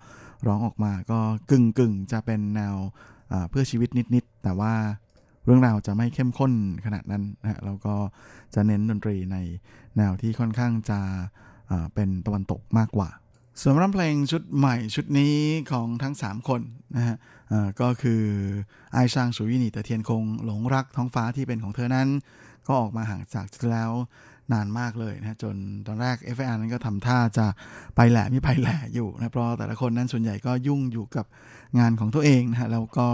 [0.46, 1.18] ร้องออกมาก็
[1.50, 2.74] กึ่งกึ่งจะเป็นแนว
[3.50, 4.74] เพื่อชีวิตนิดๆ แต่ว่า
[5.44, 6.52] เรื่องราวจะไม่เข้มข้น
[6.84, 7.94] ขนาดนั้นนะฮะแล้วก็
[8.54, 9.36] จะเน้นดนตรีใน
[9.96, 11.00] แนวที่ค่อนข้างจะ
[11.94, 13.08] เป็นตะวันตกมากกว่า
[13.62, 15.36] ส่วนรับเพลงชุดใหม่ชุดนี้
[15.72, 16.60] ของทั้ง 3 คน
[16.96, 17.16] นะฮะ
[17.80, 18.22] ก็คือ
[18.92, 22.08] ไอซางสุยินีต่เทียนคงหลงรักท้องฟ้าที่เป็นของเธอนั้น
[22.66, 23.90] ก็ออกมาห่างจากแล้ว
[24.52, 25.56] นานมากเลยนะจน
[25.86, 27.46] ตอนแรก f อนั้นก็ทำท่าจะ
[27.96, 31.26] ไปแหละไม่ไปแหละอยู่นะเพราะแต่ละคนนั้นส่วนใหญ่ก็ยุ่งอยู่กับ
[31.78, 33.08] งานของตัวเองนะฮะแล้วก็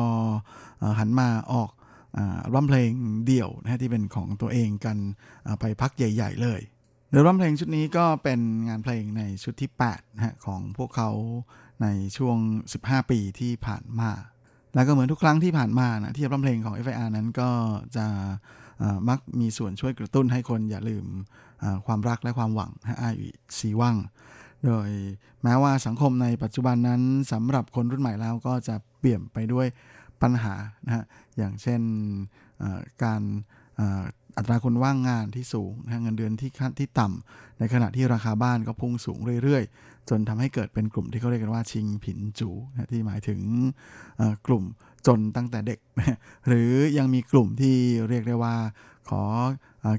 [0.99, 1.70] หันมาออก
[2.55, 2.90] ร้องเพลง
[3.26, 4.97] เดี่ยวนะที่เป็นของตัวเองกัน
[5.61, 6.61] ไปพักใหญ่ ๆ เลย
[7.11, 11.11] โดยร้องเพลงชุดนี้ก็เป็นงานเพลงในชุดที่8นะฮะของพวกเขา
[11.82, 11.86] ใน
[12.16, 12.38] ช่วง
[12.76, 14.11] 15 ปีที่ผ่านมา
[14.74, 17.50] แล้วก็เหมือนทุกครั้งที่ผ่านมานะที่ร้องเพลงของ FIR นั้นก็
[17.96, 18.07] จะ
[19.09, 21.07] มักมีส่วนช่วยกระตุ้นให้คนอย่าลืม
[21.86, 23.28] ความรักและความหวังฮะอายุ
[23.59, 23.96] ซีว่าง
[24.66, 24.88] โดย
[25.42, 27.02] แม้ว่าสังคมในปัจจุบันนั้น
[27.32, 29.66] สำหรับคนรุ่นใหม่แล้วก็จะเปลี่ยนไปด้วย
[30.22, 30.54] ปัญหา
[30.86, 31.04] นะฮะ
[31.36, 31.80] อย่างเช่น
[33.04, 33.22] การ
[34.37, 43.41] อัตราคนว่างงานที่สูงนะเงินเดือนที่ที่ต่ำในขณะที่ราคาบ้านก็พุ่งสูงเรื่อยๆ จนทำให้เกิดเป็นกลุ่มที่เขาเรียกกันว่าชิงผินจูนะที่หมายถึง
[44.47, 44.64] กลุ่ม
[45.07, 45.78] จนตั้งแต่เด็ก
[46.49, 47.76] หรือยังมีกลุ่มที่
[48.09, 48.55] เรียกได้ว่า
[49.09, 49.22] ขอ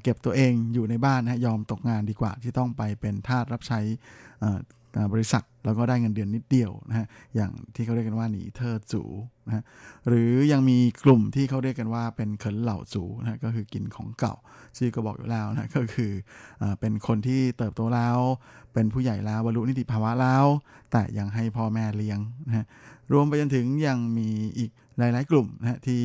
[0.03, 3.79] เก็บตัวเองอยู่ในบ้านนะยอมตกงานดีกว่าที่ต้องไปเป็นทาสรับใช้
[5.13, 9.03] บริษัท แล้วก็ได้เงินเดือนนิดเดียวนะฮะอย่างที่เขาเรียกกันว่าหนีเธอจู
[9.47, 9.63] นะฮะ
[10.07, 14.36] หรือยังมีกลุ่มที่เขาเรียกกันว่าเป็นเขินเหล่าจูนะก็คือกินของเก่า
[14.78, 16.11] ชื่อก็บอกอยู่แล้วนะก็คือ
[16.61, 18.18] อเป็นคนที่เติบโตแล้ว
[18.74, 20.45] เป็นผู้ใหญ่แล้วบรรลุนิติภาวะแล้ว
[20.91, 22.65] แต่ยังให้พ่อแม่เลี้ยงนะฮะ
[23.11, 26.01] รวมไปจนถึงยังมีอีกหลาย ๆ กลุ่มนะที่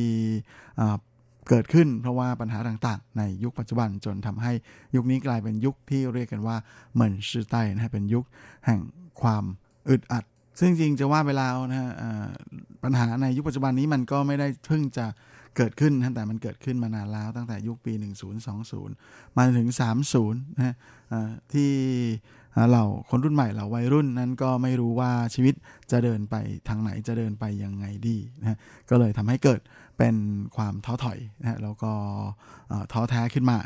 [1.49, 4.51] เกิดขึ้นเพราะว่าปัญหาต่างๆ ในยุคปัจจุบันจนทำให้
[4.95, 6.55] ยุคนี้กลายเป็นยุคที่เรียกกันว่า
[6.93, 8.23] เหมือนชื่อใต้นะเป็นยุค
[8.65, 8.79] แห่ง
[9.23, 9.43] ความ
[9.89, 10.23] อึดอัด
[10.59, 11.91] ซึ่งจริงจะว่าไปแล้วนะฮะ
[12.83, 15.05] ปัญหาในยุคปัจจุบันนี้มันก็ไม่ได้เพิ่งจะ
[15.57, 17.93] เกิดขึ้นนะแต่มันเกิดขึ้นมานานแล้วตั้งแต่ยุคปี
[18.65, 19.69] 1020 มาถึง
[20.13, 20.75] 30 นะฮะ
[21.53, 21.71] ที่
[22.71, 25.55] เราคนรุ่นใหม่เราวัยรุ่นนั้นก็ไม่รู้ว่าชีวิต
[25.91, 26.35] จะเดินไป
[26.69, 28.57] ทางไหนจะเดินไปยังไงดีนะ
[28.89, 29.61] ก็เลยทำให้เกิด
[29.97, 30.15] เป็น
[30.55, 31.91] ความท้อถอยนะแล้วก็
[32.91, 33.57] ท้อแท้ขึ้นมา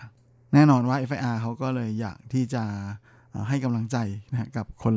[0.53, 2.63] แน่นอนว่า FIR เขาก็เลยอยากที่จะ
[3.49, 3.97] ให้กำลังใจ
[4.31, 4.95] นะกับคน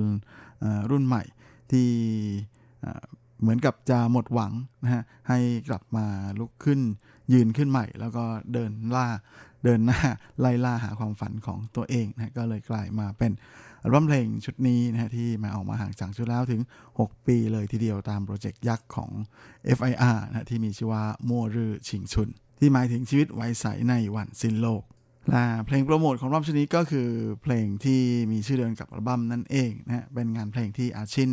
[0.91, 1.23] รุ่นใหม่
[1.71, 1.89] ที่
[3.41, 4.53] เหมือนกับจะหมดหวัง
[4.83, 5.39] นะฮะให้
[5.69, 6.07] กลับมา
[6.39, 6.81] ลุกขึ้น
[7.33, 9.09] ยืนขึ้นใหม่ แล้วก็เดินล่า
[9.65, 10.01] เดินหน้า
[10.41, 13.33] ไล่ล่าหาความฝันของตัวเองนะก็เลยกลายมาเป็น
[13.83, 16.61] อัลบั้มเพลงชุดนี้นะฮะที่มาออกมาห่างจากชุดแล้วถึง
[16.97, 19.11] 6 ปีเลยทีเดียวตามโปรเจกต์ยักษ์ของ
[19.79, 24.83] FIR นะที่มีชื่อว่ามัวรือชิงชุน ที่หมายถึงชีวิตไว้ใสในวันสิ้นโลก
[25.31, 27.09] และเพลงโปรโมทของรอบชุดนี้ก็คือ
[27.43, 28.01] เพลงที่
[28.33, 31.33] มีชื่อเดิมกับอัลบั้มนั่นเองนะฮะเป็นงานเพลงที่อาชิน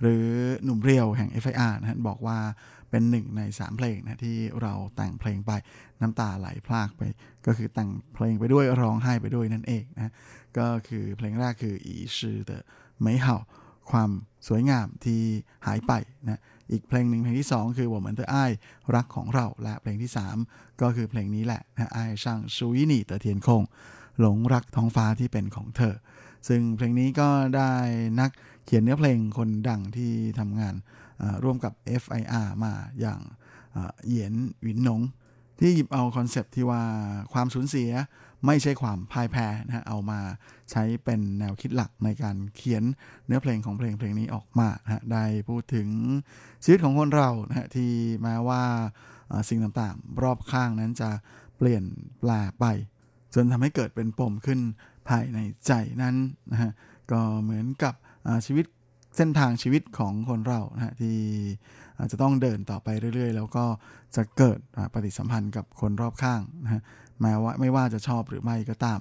[0.00, 0.26] หรือ
[0.64, 2.38] หนุ่มเรียวแห่ง FIR นะฮะบอกว่า
[2.90, 5.52] เป็นหนึ่งใน 3 เพลงนะที่เราแต่งเพลงไป
[6.00, 7.02] น้ำตาไหลพลากไป
[7.46, 10.12] ก็คือแต่งเพลงไปด้วยร้องไห้ไปด้วยนั่นเองนะ
[10.58, 12.62] ก็คือเพลงแรกคืออีชื่อเดอ
[13.00, 13.36] ไม่เห่า
[13.90, 14.10] ความ
[14.48, 15.20] สวยงามที่
[15.66, 15.92] หายไป
[16.24, 16.40] นะ
[16.70, 18.52] อีกเพลงหนึ่งเพลงที่ 2 คือว่าเหมือนเธออ้าย
[18.94, 20.12] รักของเราและเพลงที่
[20.44, 21.62] 3 ก็คือเพลงนี้แหละ
[21.96, 23.62] อ้ายช่างชูยหนี่เตอเทียนคง
[24.20, 25.94] หลงรักท้องฟ้าที่เป็นของเธอ
[26.48, 27.72] ซึ่งเพลงนี้ก็ได้
[28.20, 28.30] นัก
[28.64, 30.74] เขียนเนื้อเพลงคนดังที่ทำงาน
[31.44, 33.20] ร่วมกับ FIR มาอย่าง
[34.06, 34.32] เหยียน
[34.62, 35.00] หวินหนง
[35.60, 36.82] ที่หยิบเอาคอนเซปที่ว่า
[37.32, 37.90] ความสูญเสีย
[38.46, 40.20] ไม่ใช่ความพ่ายแพ้นะฮะเอามา
[40.70, 42.84] ใช้เป็นแนวคิดหลักในการเขียน
[43.26, 45.88] เนื้อเพลงของเพลงเพลงนี้ออกมานะได้พูดถึง
[46.64, 47.90] ชีวิตของคนเรานะฮะที่
[48.22, 48.62] แม้ว่า
[49.48, 51.10] สิ่งต่างๆ รอบข้างนั้นจะ
[51.56, 51.84] เปลี่ยน
[52.20, 52.64] แปลไป
[53.34, 54.60] จนทำให้เกิดเป็นปมขึ้น
[55.08, 56.16] ภายในใจนั้น
[56.52, 56.70] นะฮะ
[57.10, 57.94] ก็เหมือนกับ
[58.46, 58.66] ชีวิต
[59.16, 61.16] เส้นทางชีวิตของคนเรานะฮะที่
[62.12, 63.64] จะต้องเดินต่อไปเรื่อย ๆ แล้วก็
[64.16, 64.58] จะเกิด
[64.94, 66.82] ปฏิสัมพันธ์กับคนรอบข้างนะฮะ
[67.20, 69.00] แม้ว่าไม่ว่าจะชอบหรือไม่ก็ตาม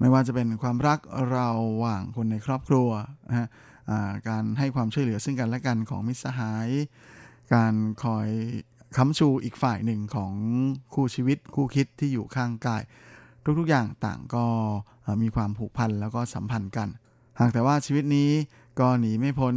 [0.00, 0.98] ไม่ว่าจะเป็นความรัก
[1.32, 1.48] เรา
[1.80, 2.88] หว่างคนในครอบครัว
[3.28, 3.46] นะฮะ
[4.28, 6.68] การให้ความช่วยเหลือซึ่งกันและกันของมิตรสหาย
[7.54, 7.74] การ
[8.04, 8.28] คอย
[8.96, 10.32] ค้ำชูอีกฝ่ายหนึ่งของ
[10.94, 12.82] คู่ชีวิตคู่คิดที่อยู่ข้างกาย
[13.58, 14.44] ทุกๆอย่างต่างก็
[15.22, 16.88] มีความผูกพันแล้วก็สัมพันธ์กัน
[17.40, 18.30] หากแต่ว่าชีวิตนี้
[18.80, 19.54] ก็หนีไม่พ้น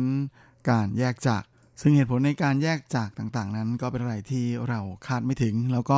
[0.69, 1.43] การแยกจาก
[1.81, 5.97] ซึ่งเหตุผลในการแยกจากต่างๆ นั้น ก็เป็นอะไรที่เราคาดไม่ถึง แล้วก็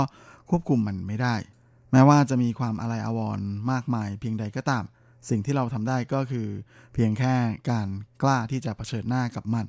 [0.49, 1.35] ควบคุมมันไม่ได้
[1.91, 3.39] แม้ว่าจะมีความอะไรอาวร
[3.71, 4.83] มากมายเพียงใดก็ตาม
[5.29, 6.47] สิ่งที่เราทำได้ก็คือ
[6.93, 7.35] เพียงแค่
[7.71, 7.87] การ
[8.23, 9.65] กล้าที่จะะเผชิญหน้ากับมัน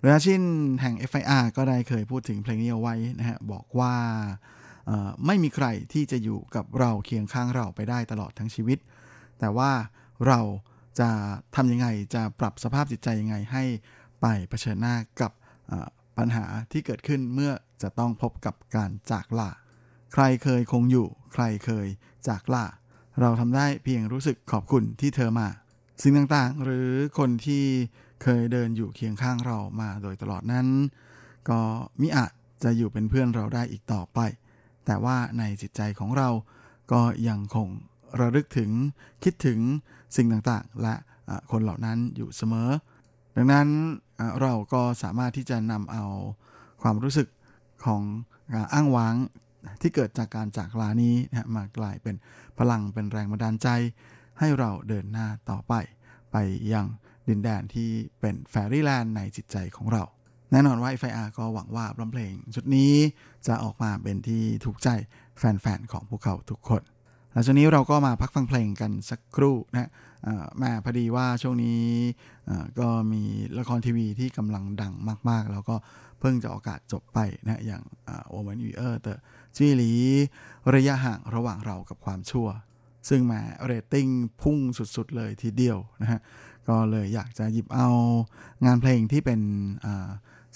[0.00, 0.42] เรอาชิน
[0.80, 3.94] แห่ง FIR ก็ได้เคยพูดถึงเพลงนี้เอาไว้นะฮะบอกว่า
[5.26, 8.78] ไม่มีใครที่จะอยู่กับเราเคียงข้างเราไปได้ตลอดทั้งชีวิต
[9.38, 9.70] แต่ว่า
[10.26, 10.40] เรา
[11.00, 11.10] จะ
[11.56, 13.64] ทำยังไงจะปรับสภาพจิตใจยังไงให้
[14.20, 15.32] ไปเผชิญหน้ากับ
[16.18, 17.52] ปัญหาที่เกิดขึ้นเมื่อ
[17.82, 19.50] จะต้องพบกับการจากลา
[20.14, 21.86] ใครเคยคงอยู่ ใครเคย
[22.28, 22.64] จากลา
[23.20, 25.48] เราทำได้เพียงรู้สึกขอบคุณที่เธอมา
[26.02, 26.88] สิ่งต่างๆ หรือ
[27.18, 27.64] คนที่
[28.22, 30.66] เคยเดินอยู่เคียงข้างเรามาโดยตลอดนั้น
[31.48, 31.60] ก็
[32.00, 32.32] มิอาจ
[32.64, 34.18] จะอยู่เป็นเพื่อนเราได้อีกต่อไป
[34.86, 36.28] แต่ว่าในจิตใจของเรา
[36.92, 37.68] ก็ยังคง
[38.20, 38.70] ระลึกถึง
[39.24, 39.58] คิดถึง
[40.16, 40.94] สิ่งต่างๆ และ
[41.50, 42.70] คนเหล่านั้นอยู่เสมอ
[43.36, 43.68] ดังนั้น
[44.40, 46.04] เราก็สามารถที่จะนำเอา
[46.82, 47.28] ความรู้สึก
[47.84, 48.02] ของ
[48.74, 49.14] อ้างว้าง
[49.80, 52.14] ที่เกิดจากการจากลานี้นะมากลายเป็น
[52.58, 53.68] พลังเป็นแรงบันดาลใจ
[54.38, 55.74] ให้เราเดินหน้าต่อไป
[56.32, 56.36] ไป
[56.72, 56.86] ยัง
[57.28, 57.90] ดินแดนที่
[58.20, 60.04] เป็นแฟรี่แลนด์ในจิตใจของเรา
[60.50, 62.92] แน่นอนว่าไฟอาก็หวังว่าเพลงชุดนี้
[63.46, 64.88] จะออกมาเป็นที่ถูกใจ
[65.38, 66.82] แฟนๆของพวกเขาทุกคน
[67.32, 69.90] หลังจากนี้เราก็มาพักฟังเพลงกันสักครู่นะ
[70.58, 71.82] แม่พอดีว่าช่วงนี้
[72.80, 73.22] ก็มี
[73.58, 74.94] ละครทีวีที่กำลังดัง
[75.30, 75.76] มาก ๆ แล้วก็
[76.20, 77.82] เพิ่งจะอวสานจบไปนะอย่าง
[78.28, 79.22] โอเวนวีเออร์เตอร์
[79.56, 79.92] จี้หลี
[80.74, 82.48] ระยะห่างระหว่างเรากับความชั่ว
[83.08, 84.08] ซึ่งแหมเรตติ้ง
[84.42, 84.58] พุ่ง
[84.96, 86.20] สุด ๆ เลยทีเดียวนะฮะ
[86.68, 87.88] ก็เลยอยากจะหยิบเอา
[88.66, 89.40] งานเพลงที่เป็น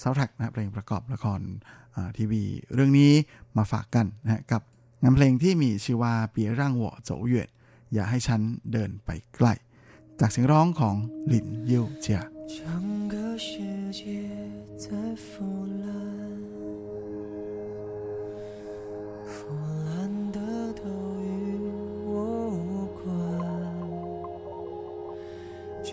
[0.01, 1.41] ซาวด์แทร็กนะเพลงประกอบละคร
[2.17, 2.43] ทีวี
[2.73, 3.11] เรื่องนี้
[3.57, 4.61] มาฝากกันนะกับ
[5.02, 7.48] งานเพลงที่มีชื่อว่าเปียร่างหัวโจเหวียด
[7.92, 8.40] อย่าให้ฉัน
[8.72, 9.52] เดินไปใกล้
[10.20, 10.96] จากเสียงร้องของ
[11.28, 12.20] หลินยิวเจีย
[12.56, 12.56] 整
[13.12, 13.14] 个
[13.46, 13.48] 世
[13.98, 14.00] 界
[14.82, 14.86] 在
[15.26, 15.30] 腐
[15.82, 15.86] 烂，
[19.32, 19.36] 腐
[19.86, 19.88] 烂
[20.36, 20.38] 的
[20.80, 20.82] 都
[21.26, 21.28] 与
[22.12, 22.14] 我
[22.66, 23.00] 无关。
[25.86, 25.90] 这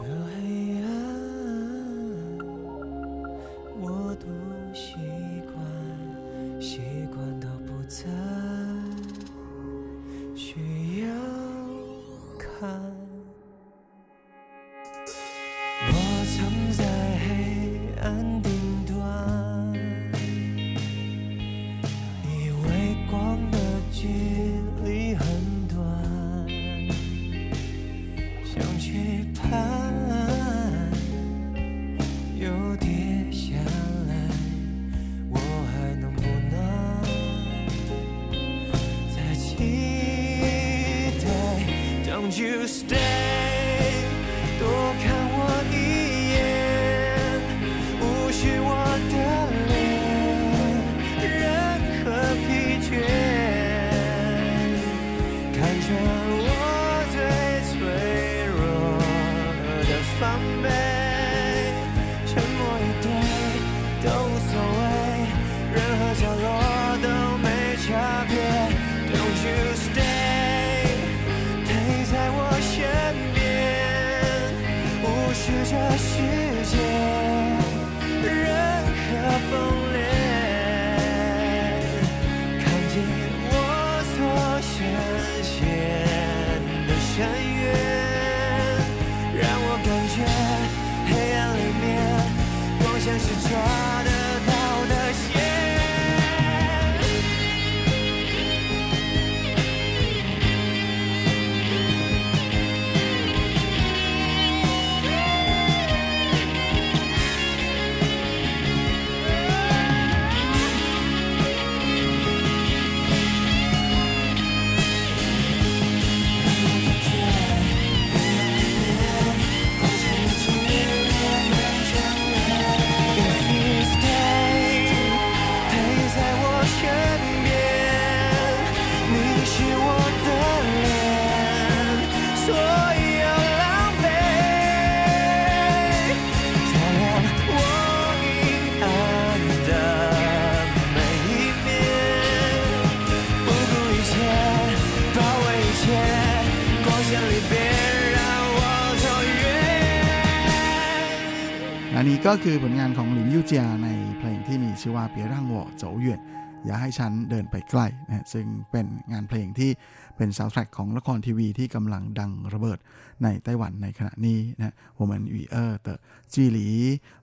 [152.33, 156.20] ก็คือผลงานของหลินยูเจียในเพลงที่มีชื่อว่า别让我走远
[156.66, 159.70] อย่าให้ฉันเดินไปไกลนะซึ่งเป็นงานเพลงที่
[160.16, 162.78] เป็นซาวด์แทร็กของละครทีวีที่กำลังดังระเบิด
[163.22, 166.68] ในไต้หวันในขณะนี้นะ我们与恶的距离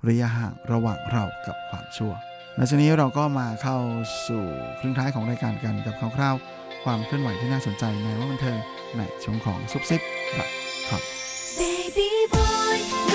[0.07, 2.13] ระยะห่างระหว่างเรากับความชั่ว
[2.55, 3.77] และทีนี้เราก็มาเข้า
[4.27, 4.43] สู่
[4.79, 8.57] ครึ่งท้ายของรายการกันกับข่าวคราวความเคลื่อนไหวที่น่าสนใจในแวดวงบันเทิง
[8.97, 10.01] ในช่วงของซุบซิบ
[10.37, 11.01] ครับ
[11.59, 13.06] Baby boy，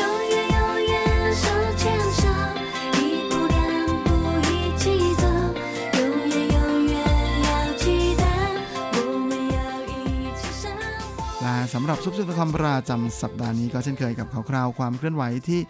[12.03, 15.61] และสำหรับซุปซิปคอมประจำสัปดาห์นี้ก็เช่นเคยกับข่าวคราวความเคลื่อนไหวที่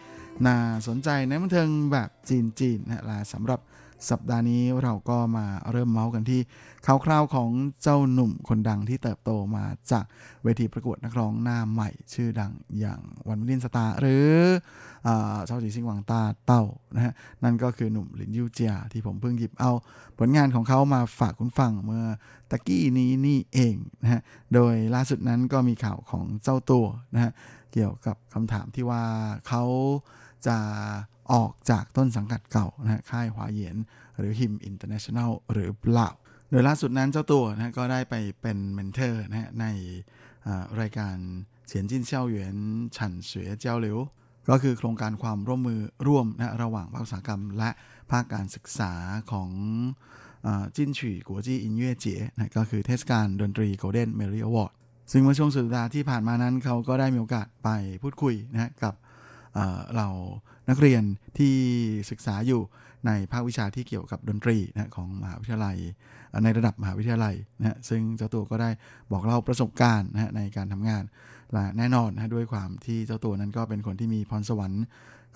[0.47, 0.57] น่า
[0.89, 3.61] สนใจในบันเทิงแบบจีนๆนะฮะและสำหรับ
[4.11, 6.41] สัปดาห์นี้เราก็มาเริ่มเมาส์กันที่
[6.87, 7.51] ข่าวคราวของ
[7.83, 10.05] เจ้าหนุ่มคนดังที่เติบโตมาจาก
[10.43, 14.31] เวทีประกวดนักร้องหน้าใหม่ ชื่อดังอย่างวันมิลินสตาหรือ
[15.07, 15.09] อ
[15.47, 16.63] เจ้าจีซิงหวังตาเต้า
[16.95, 17.13] นะฮะ
[17.45, 19.71] นั่นก็คือหนุ่มหลินยูเจียที่ผมเพิ่งหยิบเอา
[20.19, 22.05] ผลงานของเขามาฝากคุณฟังเมื่อ
[22.51, 24.21] ตะกี้นี้นี่เองนะฮะ
[24.55, 27.33] โดยล่าสุดนั้นก็มีข่าวของเจ้าตัวนะฮะ
[27.73, 29.03] เกี่ยวกับคำถามที่ว่า
[29.49, 29.65] เขา
[30.47, 30.57] จะ
[31.35, 33.77] ออกจากต้นสังกัดเก่านะค่ายหวาเหยียน
[34.19, 36.09] หรือ HIM International หรือเปล่า
[36.51, 39.67] โดยล่าสุดนั้นเจ้าตัวนะก็ได้ไปเป็น mentor นะใน
[40.81, 41.17] รายการ
[41.67, 42.57] 前进校园
[42.97, 43.99] 产学交流
[44.49, 47.71] ก็คือโครงการความร่วมมือร่วมนะระหว่างภาคอุตสาหกรรม และ
[48.11, 48.93] ภาคการศึกษา
[49.33, 49.51] ของ
[50.77, 54.73] 金曲国际音乐节 นะก็คือเทศกาลดนตรี Golden Melody Award
[55.11, 57.69] ซึ่งเมื่อช่วงสุดสัปดาห์ที่ผ่านมานั้นเขาก็ได้มีโอกาสไป
[58.03, 58.95] พูดคุยนะกับ
[59.97, 60.09] เรา
[60.69, 61.03] นักเรียน
[61.39, 61.55] ที่
[62.11, 62.63] ศึกษาอยู่
[63.07, 65.77] ในภาควิชาที่เกี่ยวกับดนตรีนะของมหาวิทยาลัย
[66.45, 68.71] ในระดับมหาวิทยาลัยนะซึ่งเจ้าตัวก็ได้
[69.13, 71.03] บอกเล่าประสบการณ์นะในการทำงาน
[71.53, 74.85] และแน่นอนนะด้วยความที่เจ้าตัวนั้นก็เป็นคนที่มีพรสวรรค์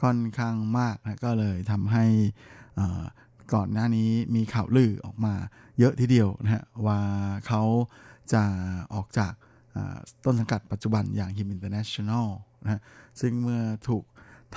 [0.03, 2.05] ค่อนข้างมากนะก็เลยทำให้
[3.55, 5.35] ก่อนหน้านี้มีข่าวลือออกมา
[5.79, 7.01] เยอะทีเดียวนะฮะว่า
[7.47, 7.63] เขา
[8.33, 8.43] จะ
[8.95, 9.33] ออกจาก
[10.25, 12.29] ต้นสังกัดปัจจุบันอย่าง HIM International
[12.65, 12.81] นะ
[13.21, 14.05] ซึ่งเมื่อถูก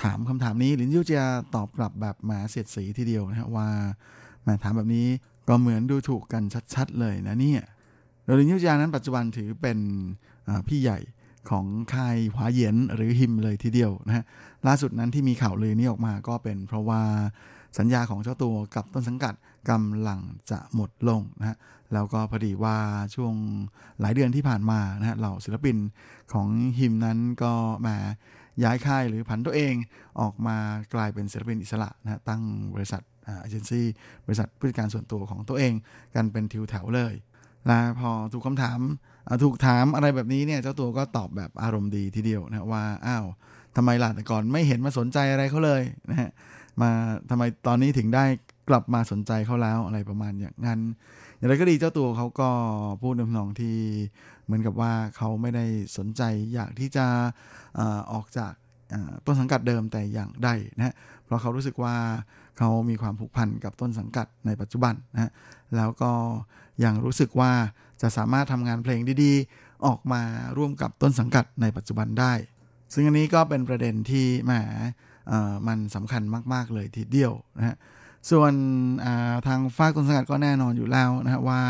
[0.02, 1.24] ถามคำถามนี้ลินยูเจีย
[1.54, 3.68] ตอบกลับแบบหมาเสียดสีทีเดียวนะฮะว่า
[4.44, 5.06] แหมถามแบบนี้
[5.48, 6.42] ก็เหมือนดูถูกกัน
[6.74, 7.62] ชัดๆเลยนะเนี่ย
[8.24, 9.78] โดยลินยูเจียนั้นปัจจุบันถือเป็น
[10.68, 10.98] พี่ใหญ่
[11.50, 14.24] ของค่ายหวาเยียนหรือ HIM เลยทีเดียวนะฮะ
[14.66, 17.02] ล่าสุดนั้นที่มีข่าวลือนี้ออกมาก็เป็นเพราะว่า
[17.78, 19.34] สัญญาของเจ้าตัวกับต้นสังกัด
[19.70, 20.20] กำลัง
[20.50, 21.56] จะหมดลงนะฮะ
[21.92, 22.76] แล้วก็พอดีว่า
[23.14, 23.34] ช่วง
[24.00, 25.76] หลายเดือนที่ผ่านมานะฮะเหล่าศิลปิน
[26.32, 27.52] ของฮิมนั้นก็
[27.86, 27.96] มา
[28.64, 29.74] ย้ายค่ายหรือผันตัวเอง
[30.20, 30.56] ออกมา
[30.94, 32.42] กลายเป็นศิลปินอิสระนะตั้ง
[32.74, 33.86] บริษัทเอเจนซี่
[34.26, 35.72] บริษัทผู้จัดการส่วนตัวของตัวเอง
[36.14, 37.14] กันเป็นทิวแถวเลย
[37.66, 38.80] และพอถูกคำถาม
[39.42, 43.26] ถูกถามอะไรแบบนี้เนี่ยเจ้าตัวก็ตอบแบบอารมณ์ดีทีเดียวนะว่าอ้าว
[43.76, 46.30] ทำไมล่ะแต่ก่อนไม่เห็นมาสนใจอะไรเขาเลยนะฮะ
[46.80, 46.90] มา
[47.30, 48.24] ทำไมตอนนี้ถึงได้
[48.68, 50.80] กลับมาสนใจเขาแล้วอะไรประมาณอย่างนั้น
[51.36, 52.48] อย่างไรก็ดีเจ้าตัวเขาก็
[53.02, 53.78] พูดในทองที่
[54.50, 55.64] เหมือนกับว่าเขาไม่ได้
[55.96, 56.22] สนใจ
[56.54, 57.06] อยากที่จะ
[58.12, 58.52] ออกจาก
[59.26, 60.94] ต้นสังกัดเดิมแต่อย่างใดนะฮะ
[61.24, 61.96] เพราะเขารู้สึกว่า
[62.58, 65.30] เขามีความผูกพันกับต้นสังกัดในปัจจุบันนะฮะ
[65.76, 66.12] แล้วก็
[66.84, 67.52] ยังรู้สึกว่า
[68.02, 70.22] จะสามารถทำงานเพลงดีๆ ออกมา
[70.58, 72.32] ร่วมกับต้นสังกัดในปัจจุบันได้
[72.92, 74.52] ซึ่งอันนี้ก็เป็นประเด็นที่แหม
[75.68, 76.22] มันสำคัญ
[76.52, 77.76] มาก ๆ เลยทีเดียวนะฮะ
[78.30, 78.52] ส่วน
[79.46, 81.60] ทางฝากต้นสังกัดก็แน่นอนอยู่แล้วนะฮะว่า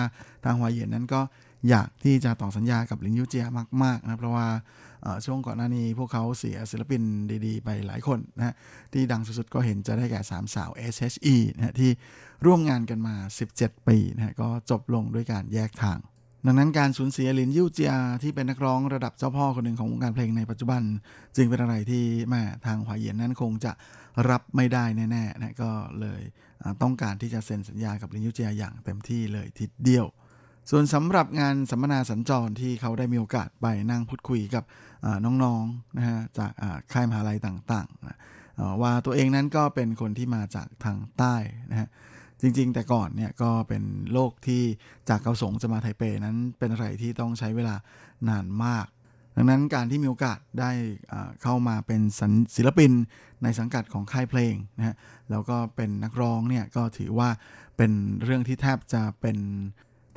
[0.45, 1.21] ทางหวายเย็นนั้นก็
[1.69, 3.47] อยากที่จะต่อสัญญากับลินยูเจีย
[3.83, 4.47] มากๆนะเพราะว่า
[5.25, 7.03] ช่วงก่อนหน้านี้พวกเขาเสียศิลปิน
[7.47, 8.55] ดีๆ ไปหลายคนนะ
[8.93, 11.91] ที่ดังสุดๆก็เห็นจะได้แก่สามสาว SHE นะฮะที่
[12.47, 13.15] ร่วมงานกันมา
[13.53, 15.99] 17 ปีนะก็จบลงด้วยการแยกทาง
[16.47, 17.93] ดังนั้นการสูญเสียลินยูเจีย
[18.23, 20.83] ที่เป็นนักร้องระดับเจ้าพ่อคนหนึ่งของวงการเพลงในปัจจุบัน
[21.37, 23.73] จึงเป็นอะไรที่แม่ทางหวายเย็นนั้นคงจะ
[24.31, 26.23] รับไม่ได้แน่ๆนะก็เลย
[26.83, 30.07] ต้องการที่จะเซ็นสัญญากับลินยูเจียอย่างเต็มที่เลยทีเดียว
[30.73, 34.65] ส่วนสำหรับงานสัมมนาสัญจรที่เขาได้มีโอกาสไปนั่งพูดคุยกับ
[35.25, 36.53] น้องๆนะฮะจาก
[36.93, 41.35] ค่ายมหาลัยต่างๆว่าตัวเองนั้นก็เป็นคนที่มาจากทางใต้
[41.71, 41.89] นะฮะ
[42.41, 44.63] จริงๆ แต่ก่อนเนี่ยก็เป็นโลกที่
[45.09, 47.75] จากเกาสงจะมาไทเปนั้นเป็นอะไรที่ต้องใช้เวลา
[48.29, 48.87] นานมาก
[49.37, 50.71] ดังนั้นการที่มีโอกาสได้
[51.43, 52.01] เข้ามาเป็น
[52.57, 52.93] ศิลปิน
[53.43, 54.97] ในสังกัดของค่ายเพลงนะฮะ
[55.31, 57.29] แล้วก็เป็นนักร้องเนี่ยก็ถือว่า
[57.77, 57.93] เป็น
[58.25, 59.39] เรื่องที่แทบจะเป็น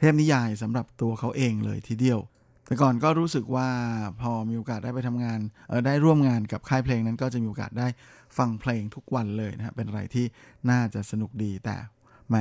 [0.03, 2.19] เทพนิยายสำหรับตัวเขาเองเลยทีเดียว
[2.65, 3.69] แต่ก่อนก็รู้สึกว่า
[4.21, 5.39] พอมีโอกาสได้ไปทำงาน
[5.69, 7.87] เออได้ร่วมงานกับค่ายเพลงนั้นก็จะมีโอกาสได้
[8.37, 10.25] ฟังเพลงทุกวันเลยนะฮะเป็นอะไรที่
[10.69, 11.75] น่าจะสนุกดีแต่
[12.29, 12.35] แหม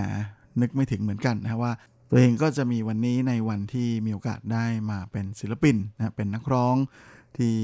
[0.61, 1.73] นึกไม่ถึงเหมือนกันนะว่า
[2.11, 6.77] ตัวเองก็จะมีวันนี้ในวันที่มีโอกาสได้มาเป็นศิลปินนะเป็นนักร้อง
[7.39, 7.55] ที่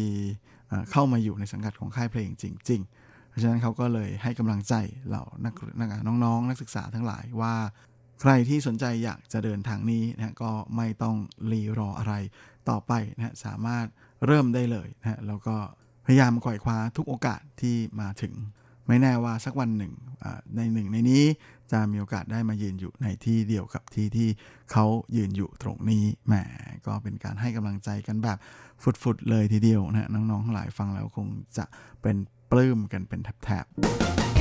[0.91, 4.75] เข้ามาอยู่ในสังกัดของค่ายเพลงจริง ๆ เพราะฉะนั้นเขาก็เลยให้กำลังใจ
[5.09, 5.89] เหล่านักนัก
[6.25, 7.55] น้องๆนักศึกษาทั้งหลายว่า
[8.21, 11.17] ใครที่สนใจอยากจะเดินทางนี้นะก็ไม่ต้อง
[11.51, 12.15] รีรออะไร
[12.69, 13.87] ต่อไปนะสามารถ
[14.27, 15.57] เริ่มได้เลยนะแล้วก็
[16.07, 18.35] พยายามก่อยคว้าทุกโอกาสที่มาถึง
[18.87, 19.93] ไม่แน่ว่าสักวันหนึ่ง
[20.57, 21.25] ในหนึ่งในนี้
[21.73, 24.29] จะมีโอกาสได้มายืนอยู่ในที่เดียวกับที่ที่
[24.73, 24.85] เขา
[25.17, 26.35] ยืนอยู่ตรงนี้แหม
[26.87, 28.39] ก็เป็นการให้กำลังใจกันแบบ
[28.83, 31.65] ฟุดๆเลยทีเดียวนะน้องๆทั้งหลายฟังแล้วคงจะ
[32.03, 32.17] เป็น
[32.51, 34.38] ปลื้มกันเป็นแถบๆ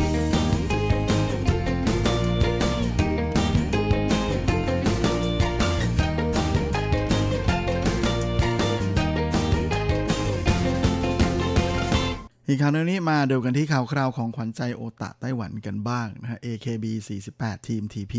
[12.50, 16.86] อีกข่าวนึงนี้มาดูกันที่ข่าวคราวของขวัญใจโอตะไต้หวันกันบ้างนะฮะ AKB
[17.26, 18.16] 48 ทีม TP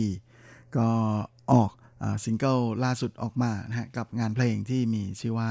[0.76, 0.88] ก็
[1.52, 1.72] ออก
[2.24, 5.50] ซิงเกิลล่าสุดออกมานะฮะกับงานเพลงที่มีชื่อว่า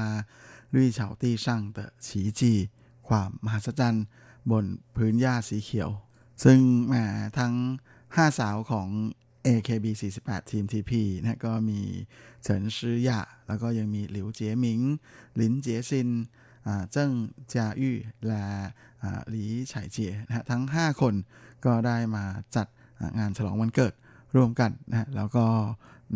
[0.72, 2.52] ลุยเฉาตี้ช่างเตอฉีจี
[3.08, 4.06] ความมหัศจรรย์
[4.50, 4.64] บน
[4.96, 5.90] พื้นหญ้าสีเขียว
[6.44, 6.94] ซึ่งแหม
[7.38, 7.54] ทั้ง
[7.96, 8.88] 5 สาวของ
[9.46, 9.86] AKB
[10.18, 11.80] 48 ทีม TP นะก็มี
[12.42, 14.80] เฉินชื่อยะแล้วก็ยังมีหลิวเจี๋ยหมิง
[15.36, 16.10] หลินเจี๋ยซิน
[16.92, 17.10] เจิ้ง
[17.52, 17.96] จายู่
[18.26, 18.44] และ
[19.28, 21.14] หลีไฉเจียนะทั้ง 5 คน
[21.64, 22.24] ก็ได้มา
[22.56, 22.66] จัด
[23.18, 23.92] งานฉลองวันเกิด
[24.36, 25.44] ร่วมกันนะแล้วก็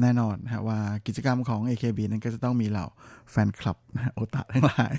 [0.00, 2.86] แน่นอนนะว่ากิจกรรมของ AKB นั้นก็จะต้องมีเหล่า
[3.30, 4.96] แฟนคลับนะโอตะทั้งหลาย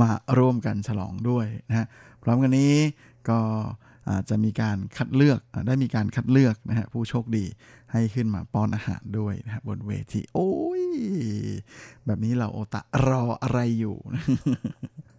[0.00, 1.86] มาร่วมกันฉลองด้วยนะ
[2.22, 2.74] พร้อมกันนี้
[3.30, 3.40] ก็
[4.30, 7.44] จะมีการคัดเลือกได้มีการคัดเลือกนะฮะผู้โชคดี
[7.92, 10.50] ให้ขึ้นมาป้อนอาหารด้วยนะฮะบนเวที โอ้
[10.82, 10.84] ย
[12.06, 13.96] แบบนี้เราโอตะรออะไรอยู่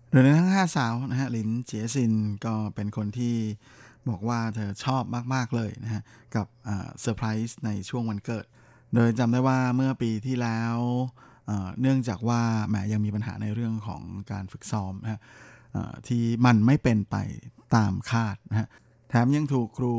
[0.09, 2.13] โดยในทั้ง5สาวนะฮะลินเจียซิน
[2.45, 3.35] ก็เป็นคนที่
[4.09, 5.03] บอกว่าเธอชอบ
[5.33, 6.01] มาก ๆ เลยนะฮะ
[6.35, 8.45] กับเซอร์ไพรส์ในช่วงวันเกิด
[8.95, 10.75] โดยจำได้ว่าเมื่อปีที่แล้ว
[11.81, 14.01] เนื่องจากว่าแหมยังมีปัญหาในเรื่องของ
[14.31, 15.21] การฝึกซ้อมนะฮะ
[16.07, 17.15] ที่มันไม่เป็นไป
[17.75, 18.67] ตามคาดนะฮะ
[19.09, 19.93] แถมยังถูกครู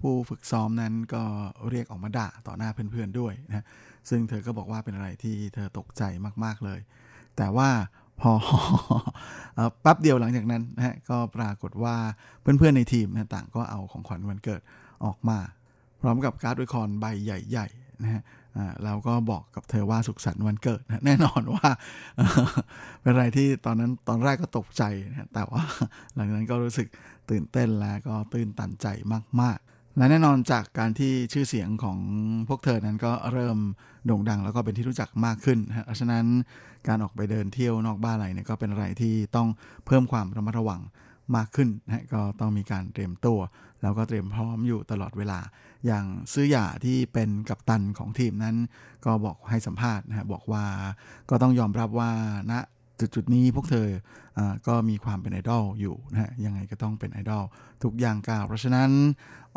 [0.00, 1.22] ผู้ฝึกซ้อมนั้นก็
[1.70, 3.64] เรียกออกมาด่าต่อหน้าเพื่อนๆด้วยนะ
[4.08, 6.02] ซึ่งเธอก็บอกว่าเป็นอะไรที่เธอตกใจ
[6.44, 6.80] มากๆเลย
[7.36, 7.68] แต่ว่า
[8.20, 8.32] พอ
[9.82, 11.96] แป๊บเดียวหลังจากนั้นนะฮะก็ปรากฏว่า
[12.40, 14.60] เพื่อนๆในทีมนะต่างก็เอาของขวัญวันเกิด
[15.04, 15.38] ออกมา
[16.00, 18.22] พร้อมกับการ์ดวยคอนใบใหญ่ๆนะฮะ
[18.84, 21.68] เราก็บอกกับเธอว่าสุขสันต์วันเกิดนะแน่นอนว่า
[23.00, 25.62] เป็นอะไรที่ตอนนั้นตอนแรกก็ตกใจนะแต่ว่า
[26.14, 26.86] หลังนั้นก็รู้สึก
[27.30, 28.86] ตื่นเต้นแล้วก็ตื่นตันใจ
[29.40, 31.98] มาก ๆ และแน่นอนจากการที่ชื่อเสียงของ
[32.48, 33.58] พวกเธอนั้นก็เริ่ม
[34.06, 36.24] โด่งดังแล้วก็เป็นที่รู้จักมากขึ้นเพราะฉะนั้น
[36.88, 39.48] การออกไปเดินเที่ยวนอกบ้านอะไรเนี่ยก็เป็นอะไรที่ต้อง
[39.86, 40.80] เพิ่มความระมัดระวัง
[41.36, 43.38] มากขึ้นนะก็ต้องมีการเตรียมตัว
[43.82, 45.40] แล้วก็เตรียมพร้อมอยู่ตลอดเวลา
[45.86, 48.56] อย่างซื้อหย่าที่เป็นกัปตันของทีมนั้น
[49.04, 50.64] ก็บอกให้สัมภาษณ์นะบอกว่า
[51.30, 52.10] ก็ต้องยอมรับว่า
[52.50, 52.60] ณนะ
[53.00, 53.88] จุดๆนี้พวกเธอ
[54.38, 57.44] อก็มีความเป็นไอดอลอยู่นะฮะยังไงก็ต้องเป็นไอดอล
[57.82, 58.90] ทุกอย่างก้าวเพราะฉะนั้น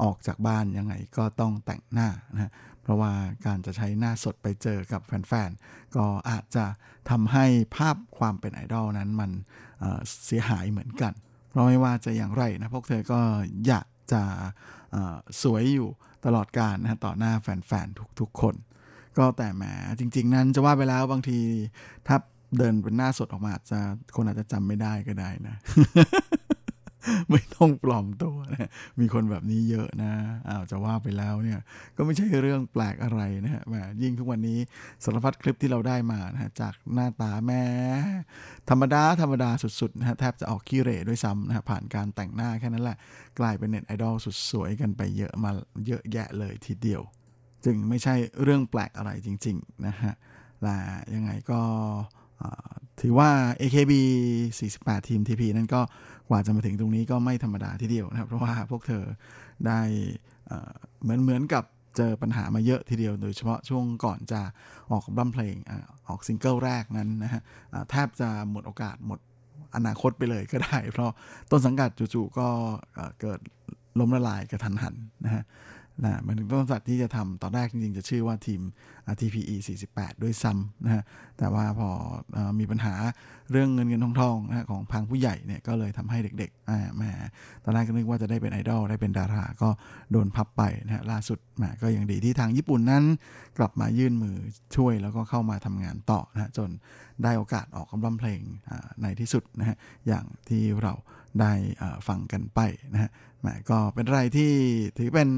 [0.03, 2.51] ออกจากบ้านยังไงก็ต้องแต่งหน้านะฮะ
[2.83, 3.11] เพราะว่า
[3.45, 6.65] การจะใช้หน้าสดไปเจอกับแฟนๆ ก็อาจจะ
[7.09, 7.45] ทำให้
[7.75, 9.31] ภาพความเป็นไอดอลนั้นมัน
[9.79, 11.13] เเสียหายเหมือนกัน
[11.49, 13.19] เพราะไม่ว่าจะอย่างไรนะพวกเธอก็
[13.67, 14.21] อยากจะ
[15.43, 15.89] สวยอยู่
[16.25, 18.55] ตลอดการนะต่อหน้าแฟนๆทุกๆคน
[19.17, 19.63] ก็แต่แหม
[19.99, 21.39] จริง ๆ นั้นจะว่าไปแล้วบางที
[22.07, 22.17] ถ้า
[22.57, 23.79] เดินเป็นหน้าสดออกมาจะ
[24.15, 25.55] คนอาจจะจำไม่ได้ก็ได้นะ
[27.31, 30.11] ไม่ต้องปลอมตัวนะมีคนแบบนี้เยอะนะ
[30.47, 31.59] อ้าวจะว่าไปแล้วเนี่ย
[31.97, 33.63] ก็ไม่ใช่เรื่องแปลกอะไรนะฮะ
[34.01, 34.59] ยิ่งทุกวันนี้
[35.03, 37.63] สารพัดคลิปที่เราได้มานะฮะจากหน้าตาแม่
[38.69, 39.49] ธรรมดาธรรมดา
[39.79, 42.97] สุดๆนะฮะแทบจะออกขี้เร่ด้วยซ้ำนะฮะผ่านการแต่งหน้าแค่นั้นแหละ
[43.39, 45.51] กลายเป็นเน็ตไอดอลสุดสวยกันไปเยอะมา
[45.87, 47.01] เยอะแยะเลยทีเดียว
[47.65, 50.13] จึงไม่ใช่เรื่องแปลกอะไรจริง ๆ นะฮะ
[50.63, 50.77] และ
[51.15, 51.61] ยังไงก็
[53.01, 53.29] ถือว่า
[53.61, 53.93] AKB
[54.49, 55.81] 48 ทีม TP นั้นก็
[56.29, 59.03] กว่าจะมาถึงตรงนี้ก็ไม่ธรรมดาทีเดียวนะครับ เพราะว่าพวกเธอ
[59.67, 59.79] ได้
[61.01, 61.63] เหมือนเหมือนกับ
[61.97, 64.41] เจอปัญหามาเยอะทีเดียว โดยเฉพาะช่วงก่อนจะ
[64.91, 65.55] ออกบัมเพลง
[66.09, 67.41] ออกซิงเกิลแรกนั้นนะฮะ
[67.89, 69.19] แทบจะหมดโอกาสหมด
[69.75, 71.11] อนาคตไปเลยก็ได้ เพราะ
[71.51, 72.47] ต้นสังกัดจู่ๆก็
[73.21, 73.39] เกิด
[73.99, 75.43] ล้มละลายกระทันหันนะฮะ
[76.03, 78.61] นะมันถึงต้นสัตว์ที่จะทำตอนแรกจริงๆ จะชื่อว่าทีม
[79.19, 79.55] TPE
[79.89, 81.03] 48 ด้วยซ้ำนะฮะ
[81.37, 81.89] แต่ว่าพอ
[82.37, 82.93] อมีปัญหา
[83.51, 87.03] เรื่องเงินเงินทองทองนะของพังผู้ใหญ่เนี่ยก็เลยทำให้เด็กๆแหม
[87.63, 89.69] ตอนแรกก็นึกว่าจะได้เป็นไอดอลได้เป็นดารา ก็
[90.11, 93.03] โดนพับไปนะฮะล่าสุดแหมก็ยังดีที่ทางญี่ปุ่นนั้น
[93.57, 94.35] กลับมายื่นมือ
[94.75, 96.69] ช่วยแล้วก็เข้ามาทำงานต่อนะฮะจน
[97.23, 98.41] ได้โอกาสออกกำลังเพลง
[99.01, 99.77] ในที่สุดนะฮะ
[100.07, 100.93] อย่างที่เรา
[101.41, 101.53] ได้
[102.07, 102.59] ฟังกันไป
[102.93, 104.51] นะฮะแหมก็เป็นอะไรที่
[104.97, 105.29] ถือเป็น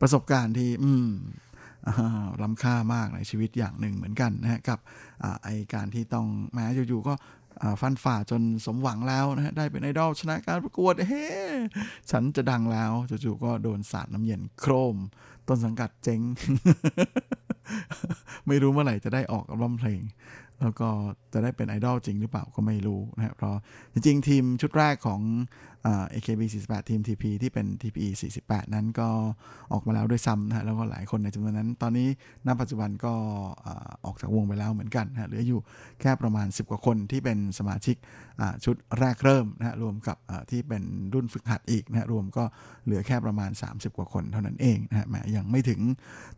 [0.00, 1.08] ประสบการณ์ที่ อืม
[2.42, 4.78] ล้ำค่ามากในชีวิตอย่างหนึ่งเหมือนกันนะฮะกับ
[5.42, 7.14] ไอการที่ต้องแม้อยู่ๆก็
[7.80, 11.26] ฟันฝ่าจนสมหวังแล้วนะฮะได้เป็นไอดอลชนะการประกวดเฮ้
[12.10, 12.92] ฉันจะดังแล้ว
[13.24, 14.96] จู่ๆก็โดนสาดน้ำเย็นโครม
[15.48, 16.20] ต้นสังกัดเจ๊ง
[18.46, 20.02] ไม่รู้เมื่อไหร่จะได้ออกอัลบั้มเพลง
[20.60, 20.88] แล้วก็
[21.32, 23.56] จะได้เป็นไอดอลจริงหรือเปล่าก็ไม่รู้นะครับเพราะ
[23.92, 25.20] จริงๆ ทีมชุดแรกของ
[26.14, 28.10] AKB 48 ทีม TP ที่เป็น TPE
[28.42, 29.08] 48 นั้นก็
[29.72, 32.08] ออกมาแล้วด้วยซ้ำนะฮะแล้วก็หลายคนในจำนวนนั้น ตอนนี้
[32.46, 33.14] ณปัจจุบันก็
[34.04, 35.60] ออกจากวงไปแล้วเหมือนกันนะเหลืออยู่
[36.00, 37.96] แค่ประมาณ 10 กว่าคนที่เป็นสมาชิก
[38.64, 40.16] ชุดแรกเริ่มนะฮะรวมกับ
[40.50, 40.82] ที่เป็น
[41.14, 42.44] รุ่นฝึกหัดอีกนะฮะรวมก็
[42.84, 45.06] เหลือแค่ประมาณ 30 กว่าคนเท่านั้นเองนะฮะ
[45.36, 45.80] ยังไม่ถึง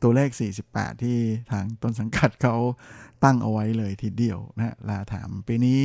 [0.02, 0.28] ตัวเลข
[0.66, 1.18] 48 ที่
[1.50, 2.56] ทางต้นสังกัดเขา
[3.24, 5.82] ตั้งเอาไว้เลยทีเดียวนะฮะลาถามปีนี้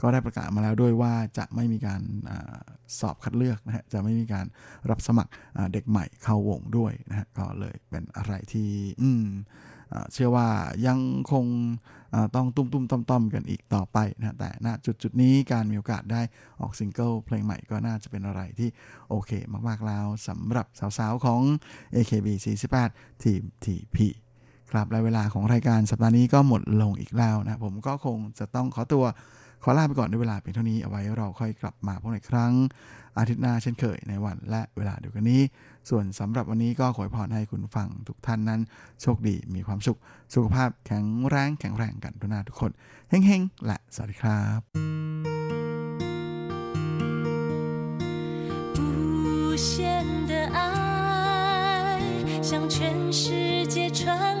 [0.00, 2.02] ก็ได้ประกาศมาแล้วด้วยว่าจะไม่มีการ
[3.00, 4.46] สอบคัดเลือกนะฮะจะไม่มีการ
[4.90, 5.32] รับสมัคร
[5.72, 8.68] เด็กใหม่เข้าวงด้วยนะฮะก็เลยเป็นอะไรที่
[9.02, 9.26] อืม
[10.12, 10.48] เชื่อว่า
[10.86, 10.98] ยัง
[11.32, 11.46] คง
[12.34, 16.22] ต้องตุ้มตุ้มต่อมต่อมกันอีกต่อไปนะแต่ณจุดจุดนี้การมีโอกาสได้
[16.60, 18.68] ออกซิงเกิลเพลงใหม่ก็น่าจะเป็นอะไรที่
[19.08, 19.30] โอเค
[19.68, 20.66] มาก ๆ แล้วสำหรับ
[20.98, 21.40] สาว ๆ ของ
[21.96, 22.90] AKB48
[23.22, 23.96] ทีม TP
[24.70, 29.04] ครับและเวลาของรายการสัปดาห์นี้ก็หมดลงอีกแล้วนะผมก็คงจะต้องขอตัว
[29.63, 32.53] ขอลาไปก่อนด้วยเวลาเพียงเท่านี้เอาไว้เราค่อยกลับมาพบอีกครั้ง
[33.17, 35.41] อาทิตย์หน้าเช่นเคยในวันและเวลาเดียวกันนี้
[35.89, 38.61] ส่วนสำหรับวันนี้ก็ขอพรให้คุณฟังทุกท่านนั้น
[39.01, 39.99] โชคดีมีความสุข
[40.33, 42.71] สุขภาพแข็งแรงแข็งแรงกันทุกนาทุกคน
[43.09, 44.61] เฮ้งๆและสวัสดีครับ
[49.47, 49.49] 不
[52.49, 54.40] 向全世界传